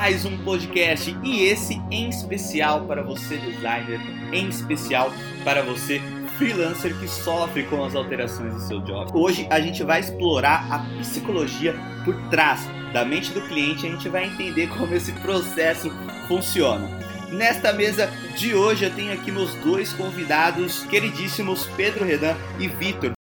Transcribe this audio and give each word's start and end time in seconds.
mais 0.00 0.24
um 0.24 0.34
podcast 0.38 1.14
e 1.22 1.44
esse 1.44 1.74
em 1.90 2.08
especial 2.08 2.86
para 2.86 3.02
você 3.02 3.36
designer, 3.36 4.00
em 4.32 4.48
especial 4.48 5.12
para 5.44 5.62
você 5.62 6.00
freelancer 6.38 6.98
que 6.98 7.06
sofre 7.06 7.64
com 7.64 7.84
as 7.84 7.94
alterações 7.94 8.54
do 8.54 8.60
seu 8.60 8.80
job. 8.80 9.10
Hoje 9.12 9.46
a 9.50 9.60
gente 9.60 9.84
vai 9.84 10.00
explorar 10.00 10.66
a 10.72 10.78
psicologia 11.00 11.74
por 12.02 12.16
trás 12.30 12.66
da 12.94 13.04
mente 13.04 13.30
do 13.32 13.42
cliente, 13.42 13.86
a 13.86 13.90
gente 13.90 14.08
vai 14.08 14.24
entender 14.24 14.68
como 14.68 14.94
esse 14.94 15.12
processo 15.12 15.90
funciona. 16.26 16.88
Nesta 17.30 17.70
mesa 17.70 18.10
de 18.38 18.54
hoje 18.54 18.86
eu 18.86 18.94
tenho 18.94 19.12
aqui 19.12 19.30
meus 19.30 19.54
dois 19.56 19.92
convidados 19.92 20.82
queridíssimos, 20.84 21.66
Pedro 21.76 22.06
Redan 22.06 22.34
e 22.58 22.68
Vitor. 22.68 23.19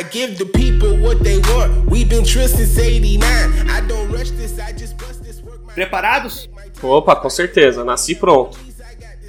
I 0.00 0.02
give 0.02 0.38
the 0.38 0.46
people 0.46 0.96
what 0.96 1.22
they 1.22 1.36
want. 1.52 1.90
We've 1.90 2.08
been 2.08 2.24
since 2.24 2.78
89. 2.78 3.22
I 3.68 3.86
don't 3.86 4.10
rush 4.10 4.30
this, 4.30 4.58
I 4.58 4.72
just 4.72 4.96
bust 4.96 5.22
this 5.22 5.42
work. 5.42 5.74
Preparados? 5.74 6.48
Opa, 6.82 7.14
com 7.16 7.28
certeza, 7.28 7.84
nasci 7.84 8.14
pronto. 8.14 8.58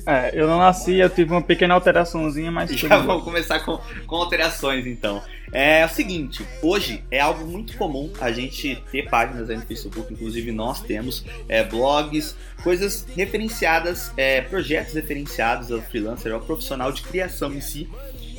É, 0.05 0.31
eu 0.33 0.47
não 0.47 0.59
nasci, 0.59 0.95
eu 0.95 1.09
tive 1.09 1.31
uma 1.31 1.41
pequena 1.41 1.73
alteraçãozinha, 1.73 2.49
mas. 2.49 2.71
Já 2.79 2.99
vamos 2.99 3.25
começar 3.25 3.59
com, 3.59 3.81
com 4.07 4.15
alterações 4.15 4.87
então. 4.87 5.21
É, 5.51 5.85
o 5.85 5.89
seguinte, 5.89 6.47
hoje 6.61 7.03
é 7.11 7.19
algo 7.19 7.45
muito 7.45 7.75
comum 7.75 8.09
a 8.21 8.31
gente 8.31 8.81
ter 8.89 9.09
páginas 9.09 9.49
aí 9.49 9.57
no 9.57 9.63
Facebook, 9.63 10.13
inclusive 10.13 10.53
nós 10.53 10.79
temos 10.79 11.25
é, 11.49 11.65
blogs, 11.65 12.33
coisas 12.63 13.05
referenciadas, 13.13 14.13
é, 14.15 14.39
projetos 14.39 14.93
referenciados 14.93 15.69
ao 15.69 15.81
freelancer, 15.81 16.33
ao 16.33 16.39
profissional 16.39 16.93
de 16.93 17.01
criação 17.01 17.53
em 17.53 17.59
si, 17.59 17.89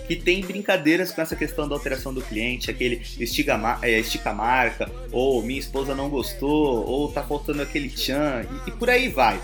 que 0.07 0.17
tem 0.17 0.41
brincadeiras 0.41 1.13
com 1.13 1.21
essa 1.21 1.37
questão 1.37 1.69
da 1.69 1.75
alteração 1.75 2.13
do 2.13 2.21
cliente, 2.21 2.71
aquele 2.71 3.03
estica, 3.19 3.79
é, 3.83 3.99
estica 3.99 4.33
marca, 4.33 4.91
ou 5.11 5.43
minha 5.43 5.61
esposa 5.61 5.95
não 5.95 6.09
gostou, 6.09 6.87
ou 6.87 7.11
tá 7.11 7.23
faltando 7.23 7.63
aquele 7.63 7.89
tchan, 7.89 8.47
e, 8.67 8.71
e 8.71 8.73
por 8.73 8.91
aí 8.91 9.09
vai. 9.09 9.41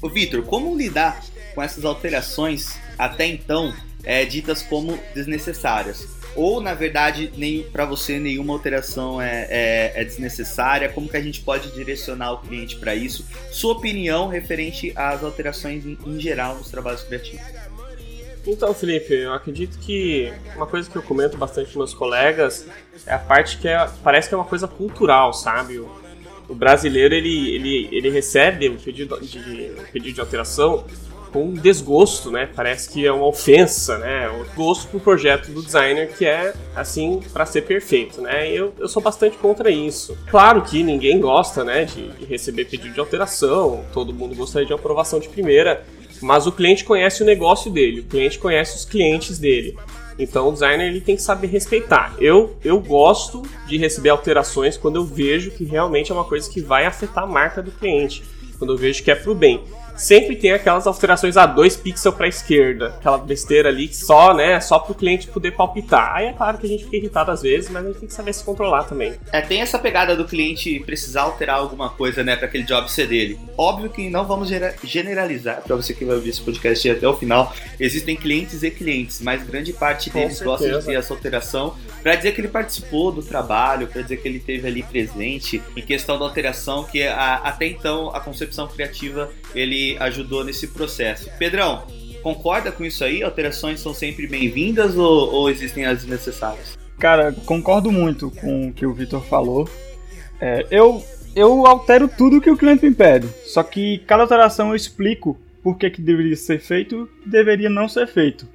Ô 0.00 0.08
Vitor, 0.08 0.42
como 0.42 0.76
lidar 0.76 1.22
com 1.54 1.62
essas 1.62 1.84
alterações 1.84 2.76
até 2.98 3.26
então 3.26 3.72
é, 4.02 4.24
ditas 4.24 4.62
como 4.62 4.98
desnecessárias? 5.14 6.08
Ou 6.34 6.60
na 6.60 6.74
verdade 6.74 7.30
nem 7.36 7.62
para 7.62 7.84
você 7.84 8.18
nenhuma 8.18 8.54
alteração 8.54 9.20
é, 9.20 9.46
é, 9.50 9.92
é, 9.94 10.04
desnecessária? 10.04 10.88
Como 10.88 11.08
que 11.08 11.16
a 11.16 11.20
gente 11.20 11.40
pode 11.40 11.70
direcionar 11.72 12.32
o 12.32 12.38
cliente 12.38 12.76
para 12.76 12.94
isso? 12.94 13.26
Sua 13.50 13.74
opinião 13.74 14.28
referente 14.28 14.92
às 14.96 15.22
alterações 15.22 15.84
em, 15.86 15.98
em 16.04 16.20
geral 16.20 16.56
nos 16.56 16.70
trabalhos 16.70 17.02
criativos? 17.02 17.61
Então, 18.46 18.74
Felipe, 18.74 19.14
eu 19.14 19.32
acredito 19.32 19.78
que 19.78 20.32
uma 20.56 20.66
coisa 20.66 20.90
que 20.90 20.96
eu 20.96 21.02
comento 21.02 21.36
bastante 21.36 21.72
com 21.72 21.78
meus 21.78 21.94
colegas 21.94 22.66
é 23.06 23.14
a 23.14 23.18
parte 23.18 23.58
que 23.58 23.68
é, 23.68 23.88
parece 24.02 24.28
que 24.28 24.34
é 24.34 24.38
uma 24.38 24.44
coisa 24.44 24.66
cultural, 24.66 25.32
sabe? 25.32 25.78
O, 25.78 25.88
o 26.48 26.54
brasileiro 26.54 27.14
ele, 27.14 27.54
ele, 27.54 27.88
ele 27.92 28.10
recebe 28.10 28.68
o 28.68 28.76
pedido 28.76 29.18
de, 29.20 29.38
um 29.78 29.92
pedido 29.92 30.14
de 30.14 30.20
alteração 30.20 30.84
com 31.32 31.54
desgosto, 31.54 32.30
né? 32.30 32.48
Parece 32.54 32.90
que 32.90 33.06
é 33.06 33.12
uma 33.12 33.26
ofensa, 33.26 33.96
né? 33.98 34.28
O 34.28 34.44
gosto 34.54 34.88
pro 34.88 35.00
projeto 35.00 35.50
do 35.50 35.62
designer 35.62 36.12
que 36.12 36.26
é 36.26 36.52
assim 36.76 37.20
para 37.32 37.46
ser 37.46 37.62
perfeito, 37.62 38.20
né? 38.20 38.50
Eu, 38.50 38.74
eu 38.78 38.86
sou 38.86 39.02
bastante 39.02 39.38
contra 39.38 39.70
isso. 39.70 40.16
Claro 40.30 40.62
que 40.62 40.82
ninguém 40.82 41.18
gosta, 41.18 41.64
né, 41.64 41.84
de, 41.84 42.08
de 42.08 42.24
receber 42.26 42.66
pedido 42.66 42.92
de 42.92 43.00
alteração, 43.00 43.82
todo 43.92 44.12
mundo 44.12 44.34
gostaria 44.34 44.66
de 44.66 44.74
aprovação 44.74 45.18
de 45.18 45.28
primeira, 45.28 45.84
mas 46.22 46.46
o 46.46 46.52
cliente 46.52 46.84
conhece 46.84 47.22
o 47.22 47.26
negócio 47.26 47.70
dele, 47.70 48.00
o 48.00 48.04
cliente 48.04 48.38
conhece 48.38 48.76
os 48.76 48.84
clientes 48.84 49.38
dele. 49.38 49.76
Então 50.18 50.48
o 50.48 50.52
designer 50.52 50.88
ele 50.88 51.00
tem 51.00 51.16
que 51.16 51.22
saber 51.22 51.48
respeitar. 51.48 52.14
Eu, 52.18 52.56
eu 52.62 52.78
gosto 52.78 53.42
de 53.66 53.78
receber 53.78 54.10
alterações 54.10 54.76
quando 54.76 54.96
eu 54.96 55.04
vejo 55.04 55.50
que 55.50 55.64
realmente 55.64 56.10
é 56.10 56.14
uma 56.14 56.24
coisa 56.24 56.50
que 56.50 56.60
vai 56.60 56.84
afetar 56.84 57.24
a 57.24 57.26
marca 57.26 57.62
do 57.62 57.70
cliente, 57.70 58.22
quando 58.58 58.74
eu 58.74 58.76
vejo 58.76 59.02
que 59.02 59.10
é 59.10 59.14
pro 59.14 59.34
bem 59.34 59.62
sempre 59.96 60.36
tem 60.36 60.52
aquelas 60.52 60.86
alterações 60.86 61.36
a 61.36 61.46
2 61.46 61.76
pixels 61.76 62.14
para 62.14 62.26
a 62.26 62.28
esquerda, 62.28 62.88
aquela 62.88 63.18
besteira 63.18 63.68
ali 63.68 63.88
que 63.88 63.96
só, 63.96 64.34
né, 64.34 64.60
só 64.60 64.78
para 64.78 64.92
o 64.92 64.94
cliente 64.94 65.28
poder 65.28 65.52
palpitar. 65.52 66.14
Aí 66.14 66.26
é 66.26 66.32
claro 66.32 66.58
que 66.58 66.66
a 66.66 66.68
gente 66.68 66.84
fica 66.84 66.96
irritado 66.96 67.30
às 67.30 67.42
vezes, 67.42 67.70
mas 67.70 67.84
a 67.84 67.88
gente 67.88 67.98
tem 67.98 68.08
que 68.08 68.14
saber 68.14 68.32
se 68.32 68.44
controlar 68.44 68.84
também. 68.84 69.14
É, 69.32 69.40
tem 69.40 69.60
essa 69.60 69.78
pegada 69.78 70.16
do 70.16 70.24
cliente 70.24 70.80
precisar 70.80 71.22
alterar 71.22 71.56
alguma 71.56 71.90
coisa, 71.90 72.22
né, 72.22 72.36
para 72.36 72.46
aquele 72.46 72.64
job 72.64 72.90
ser 72.90 73.06
dele. 73.06 73.38
Óbvio 73.56 73.90
que 73.90 74.08
não 74.08 74.24
vamos 74.26 74.48
generalizar, 74.84 75.62
para 75.62 75.76
você 75.76 75.94
que 75.94 76.04
vai 76.04 76.16
ouvir 76.16 76.30
esse 76.30 76.40
podcast 76.40 76.90
até 76.90 77.06
o 77.06 77.14
final, 77.14 77.54
existem 77.78 78.16
clientes 78.16 78.62
e 78.62 78.70
clientes, 78.70 79.20
mas 79.20 79.42
grande 79.42 79.72
parte 79.72 80.10
deles 80.10 80.40
gosta 80.40 80.68
de 80.68 80.84
ter 80.84 80.94
essa 80.94 81.12
alteração 81.12 81.74
para 82.02 82.16
dizer 82.16 82.32
que 82.32 82.40
ele 82.40 82.48
participou 82.48 83.12
do 83.12 83.22
trabalho, 83.22 83.86
para 83.86 84.02
dizer 84.02 84.16
que 84.16 84.26
ele 84.26 84.38
esteve 84.38 84.66
ali 84.66 84.82
presente 84.82 85.62
em 85.76 85.82
questão 85.82 86.18
da 86.18 86.24
alteração, 86.24 86.84
que 86.84 87.02
a, 87.02 87.36
até 87.36 87.66
então 87.66 88.10
a 88.14 88.20
concepção 88.20 88.66
criativa 88.66 89.30
ele 89.54 89.81
ajudou 89.98 90.44
nesse 90.44 90.68
processo. 90.68 91.30
Pedrão, 91.38 91.86
concorda 92.22 92.70
com 92.70 92.84
isso 92.84 93.04
aí? 93.04 93.22
Alterações 93.22 93.80
são 93.80 93.92
sempre 93.92 94.26
bem-vindas 94.26 94.96
ou, 94.96 95.32
ou, 95.32 95.50
existem 95.50 95.84
as 95.84 96.04
necessárias? 96.04 96.78
Cara, 96.98 97.32
concordo 97.44 97.90
muito 97.90 98.30
com 98.30 98.68
o 98.68 98.72
que 98.72 98.86
o 98.86 98.94
Vitor 98.94 99.24
falou. 99.24 99.68
É, 100.40 100.66
eu, 100.70 101.02
eu 101.34 101.66
altero 101.66 102.08
tudo 102.08 102.40
que 102.40 102.50
o 102.50 102.56
cliente 102.56 102.84
me 102.84 102.94
pede, 102.94 103.28
só 103.44 103.62
que 103.62 103.98
cada 104.06 104.22
alteração 104.22 104.70
eu 104.70 104.76
explico 104.76 105.38
por 105.62 105.76
que, 105.76 105.90
que 105.90 106.02
deveria 106.02 106.36
ser 106.36 106.60
feito 106.60 107.08
e 107.24 107.28
deveria 107.28 107.70
não 107.70 107.88
ser 107.88 108.06
feito. 108.06 108.46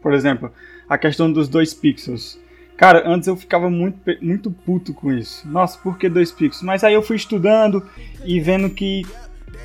Por 0.00 0.14
exemplo, 0.14 0.50
a 0.88 0.98
questão 0.98 1.32
dos 1.32 1.48
dois 1.48 1.72
pixels. 1.72 2.40
Cara, 2.76 3.04
antes 3.06 3.28
eu 3.28 3.36
ficava 3.36 3.70
muito, 3.70 3.98
muito 4.20 4.50
puto 4.50 4.92
com 4.92 5.12
isso. 5.12 5.46
Nossa, 5.46 5.78
por 5.78 5.96
que 5.96 6.08
dois 6.08 6.32
pixels? 6.32 6.62
Mas 6.62 6.82
aí 6.82 6.94
eu 6.94 7.02
fui 7.02 7.16
estudando 7.16 7.86
e 8.24 8.40
vendo 8.40 8.68
que 8.70 9.02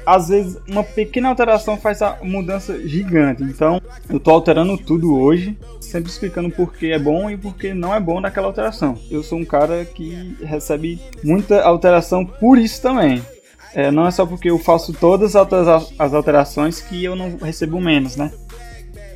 às 0.08 0.30
vezes 0.30 0.58
uma 0.66 0.86
pequena 0.86 1.28
alteração 1.28 1.76
faz 1.76 2.02
a 2.02 2.18
mudança 2.24 2.80
gigante. 2.88 3.44
Então, 3.44 3.82
eu 4.10 4.18
tô 4.18 4.32
alterando 4.32 4.78
tudo 4.78 5.20
hoje, 5.20 5.58
sempre 5.82 6.10
explicando 6.10 6.50
por 6.50 6.72
que 6.74 6.94
é 6.94 6.98
bom 6.98 7.30
e 7.30 7.36
por 7.36 7.58
que 7.58 7.74
não 7.74 7.94
é 7.94 8.00
bom 8.00 8.22
naquela 8.22 8.48
alteração. 8.48 8.98
Eu 9.12 9.22
sou 9.22 9.38
um 9.38 9.44
cara 9.44 9.84
que 9.84 10.38
recebe 10.42 10.98
muita 11.22 11.62
alteração 11.62 12.26
por 12.26 12.58
isso 12.58 12.82
também. 12.82 13.22
É, 13.74 13.92
não 13.92 14.08
é 14.08 14.12
só 14.12 14.26
porque 14.26 14.50
eu 14.50 14.58
faço 14.58 14.94
todas 14.94 15.36
as 15.36 16.14
alterações 16.14 16.80
que 16.80 17.04
eu 17.04 17.14
não 17.14 17.36
recebo 17.36 17.82
menos, 17.82 18.16
né? 18.16 18.32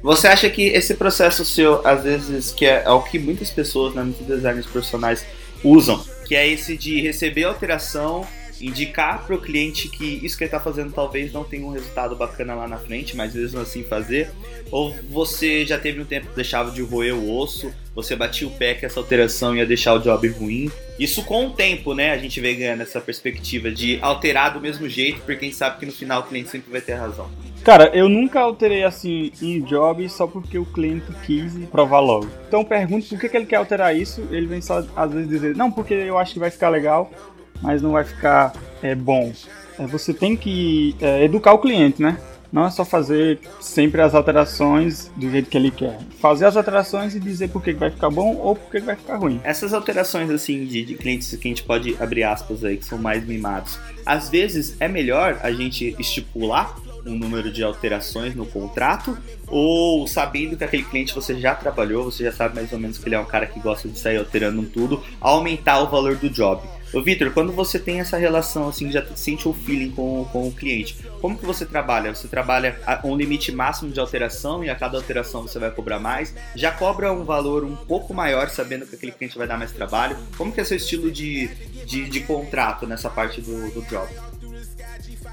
Você 0.04 0.28
acha 0.28 0.50
que 0.50 0.64
esse 0.64 0.96
processo 0.96 1.46
seu, 1.46 1.88
às 1.88 2.04
vezes, 2.04 2.52
que 2.52 2.66
é, 2.66 2.84
é 2.86 2.90
o 2.90 3.02
que 3.02 3.18
muitas 3.18 3.50
pessoas, 3.50 3.96
né, 3.96 4.04
muitos 4.04 4.28
designers 4.28 4.66
profissionais 4.66 5.24
usam, 5.64 6.04
que 6.26 6.36
é 6.36 6.46
esse 6.46 6.76
de 6.76 7.00
receber 7.00 7.46
alteração 7.46 8.28
indicar 8.62 9.26
para 9.26 9.36
o 9.36 9.42
cliente 9.42 9.90
que 9.90 10.20
isso 10.24 10.38
que 10.38 10.44
ele 10.44 10.50
está 10.50 10.60
fazendo 10.60 10.92
talvez 10.92 11.32
não 11.34 11.44
tenha 11.44 11.66
um 11.66 11.72
resultado 11.72 12.16
bacana 12.16 12.56
lá 12.56 12.68
na 12.68 12.78
frente, 12.78 13.16
mas 13.16 13.34
mesmo 13.34 13.60
assim 13.60 13.84
fazer, 13.84 14.32
ou 14.72 14.96
você 15.10 15.66
já 15.66 15.78
teve 15.78 16.02
um 16.02 16.06
tempo 16.06 16.28
que 16.28 16.36
deixava 16.36 16.72
de 16.72 16.82
roer 16.82 17.16
o 17.16 17.38
osso, 17.38 17.74
você 17.94 18.16
batia 18.16 18.48
o 18.48 18.52
pé 18.52 18.74
que 18.74 18.86
essa 18.86 19.00
alteração 19.00 19.56
ia 19.56 19.66
deixar 19.66 19.94
o 19.94 20.00
job 20.00 20.28
ruim. 20.30 20.72
Isso 20.98 21.24
com 21.24 21.48
o 21.48 21.50
tempo, 21.52 21.94
né? 21.94 22.12
A 22.12 22.18
gente 22.18 22.40
vem 22.40 22.58
ganhando 22.58 22.82
essa 22.82 23.02
perspectiva 23.02 23.70
de 23.70 24.00
alterar 24.02 24.54
do 24.54 24.62
mesmo 24.62 24.88
jeito, 24.88 25.22
porque 25.22 25.46
gente 25.52 25.58
sabe 25.58 25.80
que 25.80 25.86
no 25.86 25.92
final 25.92 26.22
o 26.22 26.24
cliente 26.24 26.50
sempre 26.50 26.72
vai 26.72 26.82
ter 26.82 26.94
razão. 26.94 27.30
Cara, 27.64 27.92
eu 27.94 28.10
nunca 28.10 28.40
alterei 28.40 28.84
assim 28.84 29.32
em 29.40 29.62
job 29.62 30.08
só 30.10 30.26
porque 30.26 30.58
o 30.58 30.66
cliente 30.66 31.06
quis 31.24 31.54
provar 31.70 32.00
logo. 32.00 32.28
Então 32.48 32.64
pergunto 32.64 33.08
por 33.08 33.20
que, 33.20 33.30
que 33.30 33.38
ele 33.38 33.46
quer 33.46 33.58
alterar 33.58 33.96
isso, 33.96 34.28
ele 34.32 34.48
vem 34.48 34.62
só 34.62 34.84
às 34.96 35.12
vezes 35.12 35.30
dizer, 35.30 35.56
não, 35.56 35.72
porque 35.72 35.94
eu 35.94 36.18
acho 36.18 36.34
que 36.34 36.40
vai 36.40 36.50
ficar 36.50 36.70
legal, 36.70 37.12
mas 37.62 37.82
não 37.82 37.92
vai 37.92 38.04
ficar 38.04 38.54
é, 38.82 38.96
bom. 38.96 39.32
É, 39.78 39.86
você 39.88 40.14
tem 40.14 40.36
que 40.36 40.96
é, 41.00 41.24
educar 41.24 41.54
o 41.54 41.60
cliente, 41.60 42.02
né? 42.02 42.18
Não 42.52 42.66
é 42.66 42.70
só 42.70 42.84
fazer 42.84 43.40
sempre 43.62 44.02
as 44.02 44.14
alterações 44.14 45.10
do 45.16 45.30
jeito 45.30 45.50
que 45.50 45.58
ele 45.58 45.72
quer. 45.72 45.98
Fazer 46.20 46.46
as 46.46 46.58
alterações 46.58 47.16
e 47.16 47.20
dizer 47.20 47.50
por 47.50 47.64
que 47.64 47.72
vai 47.72 47.90
ficar 47.90 48.10
bom 48.10 48.36
ou 48.36 48.58
por 48.58 48.70
que 48.70 48.80
vai 48.82 48.96
ficar 48.98 49.16
ruim. 49.16 49.40
Essas 49.44 49.74
alterações 49.74 50.30
assim 50.30 50.66
de, 50.66 50.84
de 50.84 50.96
clientes 50.96 51.30
que 51.30 51.48
a 51.48 51.50
gente 51.50 51.64
pode 51.64 51.96
abrir 51.98 52.24
aspas 52.24 52.66
aí, 52.66 52.76
que 52.76 52.86
são 52.86 52.98
mais 52.98 53.26
mimados. 53.26 53.80
Às 54.06 54.28
vezes 54.28 54.76
é 54.82 54.88
melhor 54.90 55.40
a 55.42 55.52
gente 55.52 55.96
estipular 55.98 56.76
um 57.06 57.18
número 57.18 57.52
de 57.52 57.64
alterações 57.64 58.36
no 58.36 58.46
contrato 58.46 59.18
ou 59.48 60.08
sabendo 60.08 60.56
que 60.56 60.64
aquele 60.64 60.84
cliente 60.84 61.14
você 61.14 61.40
já 61.40 61.54
trabalhou, 61.54 62.06
você 62.06 62.24
já 62.24 62.32
sabe 62.32 62.56
mais 62.56 62.72
ou 62.72 62.80
menos 62.80 62.98
que 62.98 63.08
ele 63.08 63.16
é 63.16 63.20
um 63.20 63.26
cara 63.26 63.46
que 63.46 63.60
gosta 63.60 63.88
de 63.88 64.00
sair 64.00 64.18
alterando 64.18 64.64
tudo, 64.64 65.04
aumentar 65.20 65.82
o 65.82 65.90
valor 65.90 66.16
do 66.16 66.30
job. 66.30 66.62
Ô 66.94 67.02
Vitor, 67.02 67.32
quando 67.32 67.54
você 67.54 67.80
tem 67.80 68.02
essa 68.02 68.18
relação 68.18 68.68
assim, 68.68 68.92
já 68.92 69.06
sente 69.16 69.48
o 69.48 69.54
feeling 69.54 69.92
com, 69.92 70.26
com 70.26 70.48
o 70.48 70.52
cliente, 70.52 70.98
como 71.22 71.38
que 71.38 71.46
você 71.46 71.66
trabalha? 71.66 72.14
Você 72.14 72.28
trabalha 72.28 72.78
um 73.06 73.16
limite 73.16 73.50
máximo 73.52 73.92
de 73.92 74.00
alteração 74.00 74.62
e 74.62 74.70
a 74.70 74.76
cada 74.76 74.98
alteração 74.98 75.44
você 75.44 75.58
vai 75.58 75.72
cobrar 75.72 76.00
mais? 76.00 76.36
Já 76.54 76.70
cobra 76.70 77.14
um 77.14 77.24
valor 77.24 77.64
um 77.64 77.78
pouco 77.78 78.14
maior 78.14 78.50
sabendo 78.50 78.86
que 78.86 78.96
aquele 78.96 79.14
cliente 79.14 79.38
vai 79.38 79.48
dar 79.48 79.58
mais 79.58 79.72
trabalho? 79.72 80.18
Como 80.38 80.52
que 80.52 80.60
é 80.60 80.66
seu 80.66 80.76
estilo 80.76 81.10
de, 81.10 81.48
de, 81.86 82.10
de 82.10 82.20
contrato 82.22 82.86
nessa 82.86 83.10
parte 83.10 83.40
do, 83.40 83.72
do 83.72 83.82
job? 83.84 84.10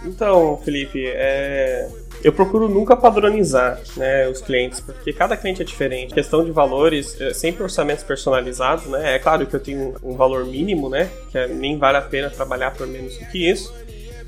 Então, 0.04 0.60
Felipe, 0.64 1.06
é... 1.06 1.88
Eu 2.22 2.32
procuro 2.32 2.68
nunca 2.68 2.96
padronizar 2.96 3.80
né, 3.96 4.28
os 4.28 4.40
clientes, 4.40 4.80
porque 4.80 5.12
cada 5.12 5.36
cliente 5.36 5.62
é 5.62 5.64
diferente. 5.64 6.12
questão 6.12 6.44
de 6.44 6.50
valores, 6.50 7.20
é 7.20 7.32
sempre 7.32 7.62
orçamentos 7.62 8.02
personalizados, 8.02 8.86
né? 8.86 9.14
É 9.14 9.18
claro 9.20 9.46
que 9.46 9.54
eu 9.54 9.60
tenho 9.60 9.94
um 10.02 10.16
valor 10.16 10.44
mínimo, 10.44 10.88
né? 10.88 11.08
Que 11.30 11.38
é, 11.38 11.46
nem 11.46 11.78
vale 11.78 11.96
a 11.96 12.02
pena 12.02 12.28
trabalhar 12.28 12.72
por 12.72 12.88
menos 12.88 13.16
do 13.16 13.24
que 13.26 13.48
isso 13.48 13.72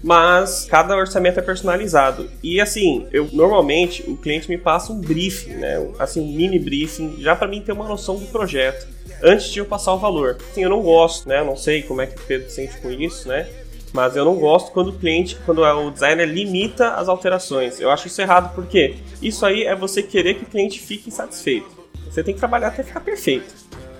mas 0.02 0.64
cada 0.64 0.96
orçamento 0.96 1.38
é 1.38 1.42
personalizado. 1.42 2.30
E 2.42 2.60
assim, 2.60 3.06
eu 3.12 3.28
normalmente 3.32 4.02
o 4.08 4.16
cliente 4.16 4.48
me 4.48 4.56
passa 4.56 4.92
um 4.92 5.00
briefing, 5.00 5.54
né? 5.54 5.86
Assim, 5.98 6.20
um 6.20 6.32
mini 6.32 6.58
briefing, 6.58 7.16
já 7.20 7.36
para 7.36 7.46
mim 7.46 7.60
ter 7.60 7.72
uma 7.72 7.86
noção 7.86 8.16
do 8.16 8.26
projeto 8.26 8.88
antes 9.22 9.50
de 9.50 9.58
eu 9.58 9.66
passar 9.66 9.92
o 9.92 9.98
valor. 9.98 10.38
Assim, 10.50 10.62
eu 10.62 10.70
não 10.70 10.80
gosto, 10.80 11.28
né? 11.28 11.40
Eu 11.40 11.44
não 11.44 11.56
sei 11.56 11.82
como 11.82 12.00
é 12.00 12.06
que 12.06 12.18
o 12.18 12.24
Pedro 12.24 12.50
sente 12.50 12.78
com 12.78 12.90
isso, 12.90 13.28
né? 13.28 13.46
Mas 13.92 14.16
eu 14.16 14.24
não 14.24 14.36
gosto 14.36 14.70
quando 14.72 14.88
o 14.88 14.92
cliente, 14.92 15.36
quando 15.44 15.62
o 15.62 15.90
designer 15.90 16.26
limita 16.26 16.94
as 16.94 17.08
alterações. 17.08 17.80
Eu 17.80 17.90
acho 17.90 18.06
isso 18.06 18.20
errado 18.20 18.54
porque 18.54 18.96
isso 19.20 19.44
aí 19.44 19.64
é 19.64 19.74
você 19.74 20.02
querer 20.02 20.34
que 20.34 20.44
o 20.44 20.46
cliente 20.46 20.78
fique 20.78 21.10
satisfeito. 21.10 21.68
Você 22.08 22.22
tem 22.22 22.34
que 22.34 22.40
trabalhar 22.40 22.68
até 22.68 22.82
ficar 22.82 23.00
perfeito. 23.00 23.52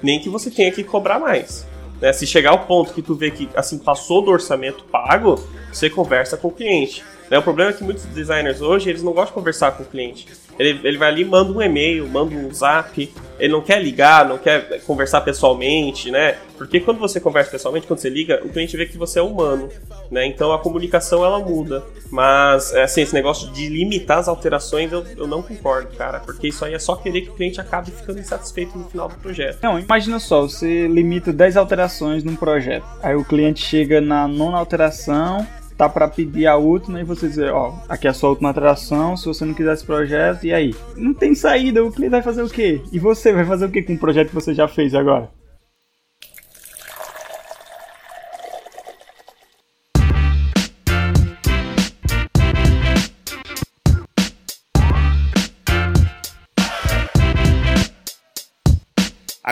Nem 0.03 0.21
que 0.21 0.29
você 0.29 0.51
tenha 0.51 0.71
que 0.71 0.85
cobrar 0.85 1.19
mais. 1.19 1.67
Né? 2.01 2.13
Se 2.13 2.27
chegar 2.27 2.51
ao 2.51 2.67
ponto 2.67 2.93
que 2.93 3.03
tu 3.03 3.15
vê 3.15 3.31
que 3.31 3.49
assim 3.55 3.79
passou 3.79 4.23
do 4.23 4.31
orçamento 4.31 4.85
pago, 4.85 5.43
você 5.73 5.91
conversa 5.91 6.37
com 6.37 6.49
o 6.49 6.53
cliente. 6.53 7.05
Né? 7.31 7.39
O 7.39 7.43
problema 7.43 7.71
é 7.71 7.73
que 7.73 7.85
muitos 7.85 8.05
designers 8.07 8.61
hoje 8.61 8.89
eles 8.89 9.03
não 9.03 9.13
gostam 9.13 9.33
de 9.33 9.35
conversar 9.35 9.73
com 9.73 9.83
o 9.83 9.87
cliente. 9.87 10.27
Ele, 10.58 10.81
ele 10.85 10.99
vai 10.99 11.08
ali, 11.08 11.25
manda 11.25 11.52
um 11.52 11.62
e-mail, 11.62 12.06
manda 12.08 12.35
um 12.35 12.52
zap, 12.52 13.11
ele 13.38 13.52
não 13.52 13.62
quer 13.62 13.82
ligar, 13.82 14.29
não 14.29 14.38
quer 14.38 14.81
conversar 14.82 15.23
pessoalmente, 15.23 16.11
né? 16.11 16.37
Porque 16.58 16.79
quando 16.79 16.99
você 16.99 17.19
conversa 17.19 17.50
pessoalmente, 17.50 17.87
quando 17.87 17.99
você 17.99 18.11
liga, 18.11 18.41
o 18.44 18.50
cliente 18.50 18.76
vê 18.76 18.85
que 18.85 18.99
você 18.99 19.19
é 19.19 19.23
humano, 19.23 19.70
né? 20.11 20.26
Então 20.26 20.52
a 20.52 20.58
comunicação 20.58 21.25
ela 21.25 21.38
muda. 21.38 21.82
Mas, 22.11 22.75
é, 22.75 22.82
assim, 22.82 23.00
esse 23.02 23.14
negócio 23.14 23.50
de 23.50 23.69
limitar 23.69 24.19
as 24.19 24.29
alterações 24.29 24.93
eu, 24.93 25.05
eu 25.17 25.26
não 25.26 25.43
concordo, 25.43 25.97
cara, 25.97 26.20
porque 26.20 26.49
isso 26.49 26.64
aí 26.64 26.75
é 26.75 26.79
só 26.79 26.97
querer 26.97 27.23
que 27.23 27.31
o 27.31 27.35
cliente 27.35 27.61
acabe 27.61 27.91
ficando 27.91 28.19
insatisfeito 28.19 28.76
no 28.76 28.85
final 28.91 29.08
do 29.08 29.14
projeto. 29.14 29.58
Não, 29.62 29.79
imagina 29.79 30.19
só, 30.19 30.43
você 30.43 30.87
limita 30.87 31.32
10 31.32 31.56
alterações 31.56 32.23
num 32.23 32.37
projeto. 32.37 32.85
Aí 33.02 33.14
o 33.14 33.25
cliente 33.25 33.64
chega 33.64 34.00
na 34.00 34.29
nona 34.29 34.58
alteração, 34.58 35.47
tá 35.81 35.88
para 35.88 36.06
pedir 36.06 36.47
a 36.47 36.56
última 36.56 37.00
e 37.00 37.05
você 37.05 37.27
dizer, 37.27 37.50
ó, 37.53 37.73
aqui 37.88 38.06
é 38.06 38.11
a 38.11 38.12
sua 38.12 38.29
última 38.29 38.50
atração, 38.50 39.17
se 39.17 39.25
você 39.25 39.47
não 39.47 39.55
quiser 39.55 39.73
esse 39.73 39.87
projeto, 39.87 40.44
e 40.44 40.53
aí? 40.53 40.75
Não 40.94 41.15
tem 41.15 41.35
saída, 41.35 41.82
o 41.82 41.91
cliente 41.91 42.11
vai 42.11 42.23
fazer 42.23 42.43
o 42.43 42.50
quê? 42.50 42.82
E 42.93 42.99
você 42.99 43.32
vai 43.32 43.47
fazer 43.47 43.65
o 43.65 43.71
quê 43.71 43.82
com 43.82 43.94
o 43.94 43.99
projeto 43.99 44.29
que 44.29 44.35
você 44.35 44.53
já 44.53 44.69
fez 44.69 44.94
agora? 44.94 45.31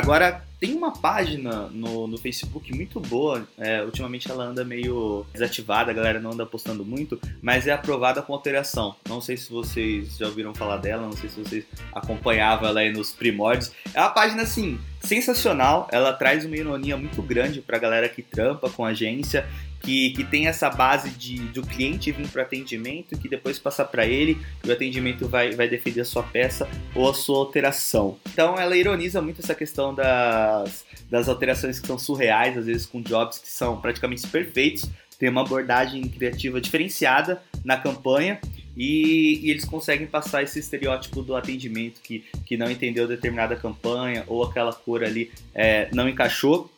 Agora, 0.09 0.43
tem 0.59 0.75
uma 0.75 0.91
página 0.91 1.69
no, 1.69 2.07
no 2.07 2.17
Facebook 2.17 2.75
muito 2.75 2.99
boa, 2.99 3.47
é, 3.59 3.85
ultimamente 3.85 4.31
ela 4.31 4.43
anda 4.43 4.65
meio 4.65 5.27
desativada, 5.35 5.91
a 5.91 5.95
galera 5.95 6.19
não 6.19 6.33
anda 6.33 6.47
postando 6.47 6.83
muito, 6.83 7.21
mas 7.43 7.67
é 7.67 7.73
aprovada 7.73 8.23
com 8.23 8.33
alteração. 8.33 8.97
Não 9.07 9.21
sei 9.21 9.37
se 9.37 9.51
vocês 9.51 10.17
já 10.17 10.25
ouviram 10.25 10.55
falar 10.55 10.79
dela, 10.79 11.03
não 11.03 11.13
sei 11.13 11.29
se 11.29 11.39
vocês 11.39 11.65
acompanhavam 11.93 12.71
ela 12.71 12.81
aí 12.81 12.91
nos 12.91 13.13
primórdios. 13.13 13.71
É 13.93 14.01
uma 14.01 14.09
página 14.09 14.45
assim, 14.45 14.81
sensacional, 15.03 15.87
ela 15.93 16.15
traz 16.15 16.47
uma 16.47 16.57
ironia 16.57 16.97
muito 16.97 17.21
grande 17.21 17.61
pra 17.61 17.79
galera 17.79 18.09
que 18.09 18.23
trampa 18.23 18.71
com 18.71 18.87
agência 18.87 19.47
que, 19.81 20.11
que 20.11 20.25
tem 20.25 20.47
essa 20.47 20.69
base 20.71 21.11
de 21.11 21.39
do 21.49 21.63
cliente 21.63 22.11
vir 22.13 22.29
para 22.29 22.43
atendimento, 22.43 23.17
que 23.19 23.29
depois 23.29 23.59
passar 23.59 23.87
para 23.87 24.07
ele 24.07 24.39
e 24.65 24.69
o 24.69 24.73
atendimento 24.73 25.29
vai, 25.29 25.53
vai 25.53 25.69
defender 25.69 26.01
a 26.01 26.05
sua 26.05 26.23
peça 26.23 26.69
ou 26.95 27.09
a 27.09 27.15
sua 27.15 27.39
alteração. 27.39 28.19
Então 28.33 28.59
ela 28.59 28.77
ironiza 28.77 29.23
muito 29.23 29.41
essa 29.41 29.55
questão 29.55 29.95
das, 29.95 30.85
das 31.11 31.29
alterações 31.29 31.79
que 31.79 31.87
são 31.87 31.99
surreais, 31.99 32.57
às 32.57 32.67
vezes 32.67 32.87
com 32.87 33.01
jobs 33.01 33.39
que 33.39 33.49
são 33.49 33.81
praticamente 33.81 34.27
perfeitos, 34.27 34.89
tem 35.19 35.29
uma 35.29 35.41
abordagem 35.41 36.03
criativa 36.09 36.61
diferenciada 36.61 37.43
na 37.65 37.77
campanha 37.77 38.41
e, 38.77 39.41
e, 39.43 39.51
eles 39.51 39.65
conseguem 39.65 40.07
passar 40.07 40.45
esse 40.45 40.61
estereótipo 40.61 41.23
do 41.23 41.35
atendimento 41.35 42.01
que, 42.01 42.25
que 42.47 42.57
não 42.57 42.71
entendeu 42.71 43.09
determinada 43.09 43.57
campanha 43.57 44.23
ou 44.29 44.45
aquela 44.45 44.73
cor 44.73 45.03
ali 45.03 45.33
é, 45.53 45.89
não 45.93 46.09
encaixou 46.09 46.71